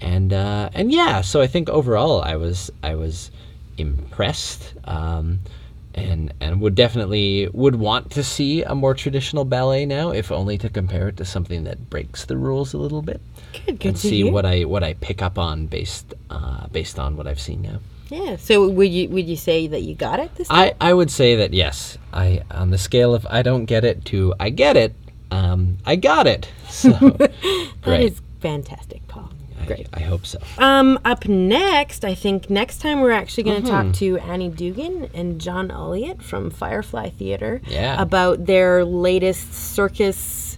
and 0.00 0.32
uh, 0.32 0.70
and 0.74 0.92
yeah, 0.92 1.20
so 1.20 1.40
I 1.40 1.46
think 1.46 1.68
overall 1.68 2.22
I 2.22 2.36
was 2.36 2.70
I 2.82 2.94
was 2.94 3.30
impressed, 3.76 4.74
um, 4.84 5.40
and 5.94 6.32
and 6.40 6.60
would 6.60 6.74
definitely 6.74 7.48
would 7.52 7.76
want 7.76 8.10
to 8.12 8.22
see 8.22 8.62
a 8.62 8.74
more 8.74 8.94
traditional 8.94 9.44
ballet 9.44 9.86
now, 9.86 10.10
if 10.10 10.30
only 10.30 10.58
to 10.58 10.68
compare 10.68 11.08
it 11.08 11.16
to 11.18 11.24
something 11.24 11.64
that 11.64 11.90
breaks 11.90 12.24
the 12.24 12.36
rules 12.36 12.72
a 12.74 12.78
little 12.78 13.02
bit, 13.02 13.20
Good, 13.52 13.80
good 13.80 13.88
and 13.88 13.98
see 13.98 14.24
what 14.24 14.44
I 14.44 14.64
what 14.64 14.82
I 14.82 14.94
pick 14.94 15.22
up 15.22 15.38
on 15.38 15.66
based 15.66 16.14
uh, 16.30 16.66
based 16.68 16.98
on 16.98 17.16
what 17.16 17.26
I've 17.26 17.40
seen 17.40 17.62
now. 17.62 17.80
Yeah. 18.08 18.36
So 18.36 18.68
would 18.68 18.90
you 18.90 19.08
would 19.10 19.26
you 19.26 19.36
say 19.36 19.66
that 19.66 19.82
you 19.82 19.94
got 19.94 20.20
it 20.20 20.34
this 20.36 20.48
time? 20.48 20.74
I, 20.80 20.90
I 20.90 20.94
would 20.94 21.10
say 21.10 21.36
that 21.36 21.52
yes, 21.52 21.98
I 22.12 22.42
on 22.50 22.70
the 22.70 22.78
scale 22.78 23.14
of 23.14 23.26
I 23.28 23.42
don't 23.42 23.66
get 23.66 23.84
it 23.84 24.04
to 24.06 24.34
I 24.40 24.50
get 24.50 24.76
it, 24.76 24.94
um, 25.30 25.78
I 25.84 25.96
got 25.96 26.26
it. 26.26 26.48
So 26.68 26.90
That 27.82 28.00
is 28.00 28.20
fantastic, 28.40 29.06
Paul. 29.08 29.27
Great. 29.68 29.88
I, 29.94 30.00
hope 30.00 30.26
so. 30.26 30.38
Um, 30.58 30.98
up 31.04 31.26
next, 31.28 32.04
I 32.04 32.14
think 32.14 32.50
next 32.50 32.80
time 32.80 33.00
we're 33.00 33.12
actually 33.12 33.44
going 33.44 33.62
to 33.62 33.68
Mm-hmm. 33.70 33.88
talk 33.90 33.94
to 33.98 34.18
Annie 34.18 34.48
Dugan 34.48 35.08
and 35.14 35.40
John 35.40 35.70
Elliott 35.70 36.22
from 36.22 36.50
Firefly 36.50 37.10
Theater 37.10 37.60
Yeah. 37.66 38.00
about 38.02 38.46
their 38.46 38.84
latest 38.84 39.52
circus 39.54 40.56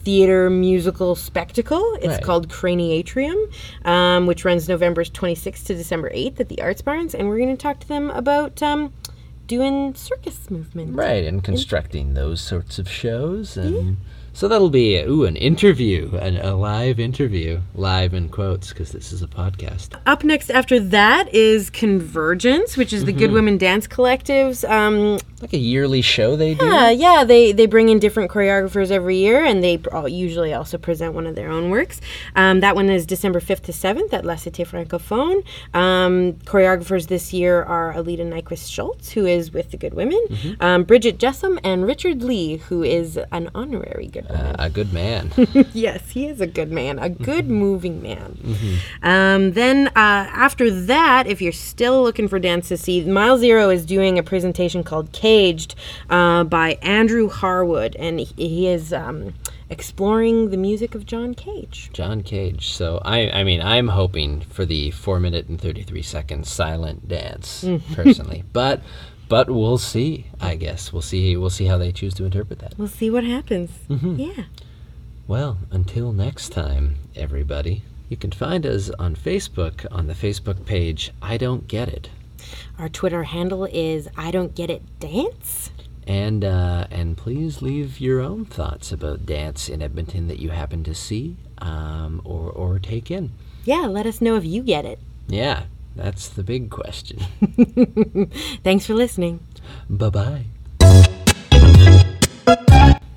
theater 0.00 0.50
musical 0.50 1.14
spectacle. 1.14 1.94
It's 1.96 2.06
Right. 2.08 2.22
called 2.22 2.48
Craniatrium, 2.50 3.48
um, 3.86 4.26
which 4.26 4.44
runs 4.44 4.68
November 4.68 5.02
26th 5.04 5.64
to 5.66 5.74
December 5.74 6.10
8th 6.12 6.38
at 6.40 6.48
the 6.50 6.60
Arts 6.60 6.82
Barns, 6.82 7.14
and 7.14 7.28
we're 7.28 7.38
going 7.38 7.56
to 7.56 7.62
talk 7.62 7.80
to 7.80 7.88
them 7.88 8.10
about 8.10 8.62
um, 8.62 8.92
doing 9.46 9.94
circus 9.94 10.50
movement. 10.50 10.94
Right, 10.94 11.24
and 11.24 11.42
constructing 11.42 12.12
those 12.12 12.42
sorts 12.42 12.78
of 12.78 12.86
shows, 12.90 13.56
and 13.56 13.96
so 14.34 14.48
that'll 14.48 14.68
be 14.68 14.98
ooh 15.00 15.24
an 15.24 15.36
interview, 15.36 16.14
an, 16.20 16.36
a 16.36 16.54
live 16.54 17.00
interview, 17.00 17.60
live 17.74 18.12
in 18.12 18.28
quotes 18.28 18.68
because 18.68 18.92
this 18.92 19.12
is 19.12 19.22
a 19.22 19.26
podcast. 19.26 19.94
Up 20.04 20.22
next 20.24 20.50
after 20.50 20.78
that 20.80 21.32
is 21.32 21.70
Convergence, 21.70 22.76
which 22.76 22.92
is 22.92 23.04
the 23.06 23.12
Mm-hmm. 23.12 23.18
Good 23.20 23.32
Women 23.32 23.58
Dance 23.58 23.86
Collective's 23.86 24.64
um, 24.64 25.18
Like 25.40 25.52
a 25.52 25.56
yearly 25.58 26.02
show 26.02 26.34
they 26.36 26.54
do. 26.54 26.66
Yeah, 26.66 26.90
yeah. 26.90 27.22
They 27.24 27.52
they 27.52 27.66
bring 27.66 27.88
in 27.88 27.98
different 28.00 28.30
choreographers 28.30 28.90
every 28.90 29.16
year, 29.18 29.44
and 29.44 29.62
they 29.62 29.80
all- 29.92 30.08
usually 30.08 30.52
also 30.52 30.76
present 30.78 31.14
one 31.14 31.26
of 31.26 31.34
their 31.36 31.48
own 31.50 31.70
works. 31.70 32.00
Um, 32.34 32.60
that 32.60 32.74
one 32.74 32.90
is 32.90 33.06
December 33.06 33.38
fifth 33.40 33.62
to 33.64 33.72
seventh 33.72 34.12
at 34.12 34.24
La 34.24 34.34
Cité 34.34 34.66
Francophone. 34.66 35.44
Um, 35.74 36.32
choreographers 36.44 37.06
this 37.08 37.32
year 37.32 37.62
are 37.62 37.92
Alida 37.92 38.24
Nyquist 38.24 38.70
Schultz, 38.70 39.12
who 39.12 39.26
is 39.26 39.52
with 39.52 39.70
the 39.70 39.76
Good 39.76 39.94
Women, 39.94 40.20
um, 40.60 40.82
Bridget 40.84 41.18
Jessam, 41.18 41.58
and 41.62 41.86
Richard 41.86 42.22
Lee, 42.22 42.56
who 42.56 42.82
is 42.82 43.16
an 43.30 43.48
honorary 43.54 44.08
Good 44.08 44.23
Woman. 44.28 44.46
Uh, 44.46 44.56
a 44.58 44.70
good 44.70 44.92
man. 44.92 45.30
yes, 45.72 46.10
he 46.10 46.26
is 46.26 46.40
a 46.40 46.46
good 46.46 46.70
man, 46.70 46.98
a 46.98 47.08
good 47.08 47.48
moving 47.48 48.02
man. 48.02 48.38
Um, 49.02 49.52
then 49.52 49.88
uh, 49.88 49.90
after 49.96 50.70
that, 50.70 51.26
if 51.26 51.40
you're 51.42 51.52
still 51.52 52.02
looking 52.02 52.28
for 52.28 52.38
dance 52.38 52.68
to 52.68 52.76
see, 52.76 53.04
Mile 53.04 53.38
Zero 53.38 53.70
is 53.70 53.84
doing 53.84 54.18
a 54.18 54.22
presentation 54.22 54.82
called 54.82 55.12
Caged 55.12 55.74
uh, 56.10 56.44
by 56.44 56.78
Andrew 56.82 57.28
Harwood, 57.28 57.96
and 57.96 58.20
he, 58.20 58.32
he 58.36 58.68
is 58.68 58.92
um, 58.92 59.34
exploring 59.70 60.50
the 60.50 60.56
music 60.56 60.94
of 60.94 61.06
John 61.06 61.34
Cage. 61.34 61.90
John 61.92 62.22
Cage. 62.22 62.68
So 62.68 63.00
I, 63.04 63.30
I 63.30 63.44
mean, 63.44 63.60
I'm 63.60 63.88
hoping 63.88 64.40
for 64.42 64.64
the 64.64 64.90
four 64.90 65.20
minute 65.20 65.48
and 65.48 65.60
thirty 65.60 65.82
three 65.82 66.02
second 66.02 66.46
silent 66.46 67.08
dance 67.08 67.64
personally, 67.92 68.44
but. 68.52 68.82
But 69.34 69.50
we'll 69.50 69.78
see. 69.78 70.26
I 70.40 70.54
guess 70.54 70.92
we'll 70.92 71.02
see. 71.02 71.36
We'll 71.36 71.50
see 71.50 71.64
how 71.64 71.76
they 71.76 71.90
choose 71.90 72.14
to 72.14 72.24
interpret 72.24 72.60
that. 72.60 72.78
We'll 72.78 72.86
see 72.86 73.10
what 73.10 73.24
happens. 73.24 73.72
Yeah. 73.88 74.44
Well, 75.26 75.58
until 75.72 76.12
next 76.12 76.50
time, 76.50 76.94
everybody, 77.16 77.82
you 78.08 78.16
can 78.16 78.30
find 78.30 78.64
us 78.64 78.90
on 78.90 79.16
Facebook 79.16 79.86
on 79.90 80.06
the 80.06 80.14
Facebook 80.14 80.64
page 80.66 81.10
I 81.20 81.36
Don't 81.36 81.66
Get 81.66 81.88
It. 81.88 82.10
Our 82.78 82.88
Twitter 82.88 83.24
handle 83.24 83.64
is 83.64 84.06
I 84.16 84.30
Don't 84.30 84.54
Get 84.54 84.70
It 84.70 84.82
Dance. 85.00 85.72
And 86.06 86.44
uh, 86.44 86.86
and 86.92 87.16
please 87.16 87.60
leave 87.60 87.98
your 87.98 88.20
own 88.20 88.44
thoughts 88.44 88.92
about 88.92 89.26
dance 89.26 89.68
in 89.68 89.82
Edmonton 89.82 90.28
that 90.28 90.38
you 90.38 90.50
happen 90.50 90.84
to 90.84 90.94
see 90.94 91.36
um, 91.58 92.22
or 92.24 92.50
or 92.50 92.78
take 92.78 93.10
in. 93.10 93.32
Yeah, 93.64 93.86
let 93.86 94.06
us 94.06 94.20
know 94.20 94.36
if 94.36 94.44
you 94.44 94.62
get 94.62 94.84
it. 94.84 95.00
Yeah, 95.26 95.64
that's 95.94 96.28
the 96.28 96.42
big 96.42 96.70
question. 96.70 97.18
Thanks 98.64 98.86
for 98.86 98.94
listening. 98.94 99.40
bye 99.88 100.10
bye. 100.10 100.44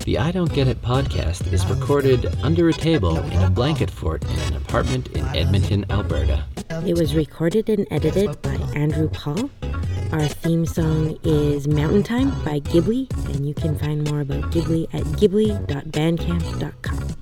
The 0.04 0.16
I 0.18 0.30
Don't 0.32 0.52
Get 0.54 0.68
It 0.68 0.80
podcast 0.80 1.52
is 1.52 1.66
recorded 1.66 2.24
under 2.42 2.68
a 2.70 2.72
table 2.72 3.18
in 3.18 3.42
a 3.42 3.50
blanket 3.50 3.90
fort 3.90 4.24
in 4.24 4.38
an 4.38 4.56
apartment 4.56 5.08
in 5.08 5.26
Edmonton, 5.36 5.84
Alberta. 5.90 6.44
It 6.86 6.96
was 6.96 7.14
recorded 7.14 7.68
and 7.68 7.86
edited 7.90 8.40
by 8.40 8.54
Andrew 8.74 9.10
Paul. 9.10 9.50
Our 10.12 10.26
theme 10.26 10.64
song 10.64 11.18
is 11.24 11.68
Mountain 11.68 12.04
Time 12.04 12.30
by 12.42 12.60
Ghibli, 12.60 13.10
and 13.34 13.46
you 13.46 13.52
can 13.52 13.78
find 13.78 14.02
more 14.10 14.22
about 14.22 14.50
Ghibli 14.50 14.86
at 14.94 15.02
ghibli.bandcamp.com. 15.02 17.16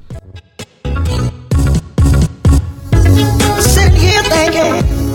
Sitting 3.60 4.00
here 4.00 4.22
thinking 4.22 5.05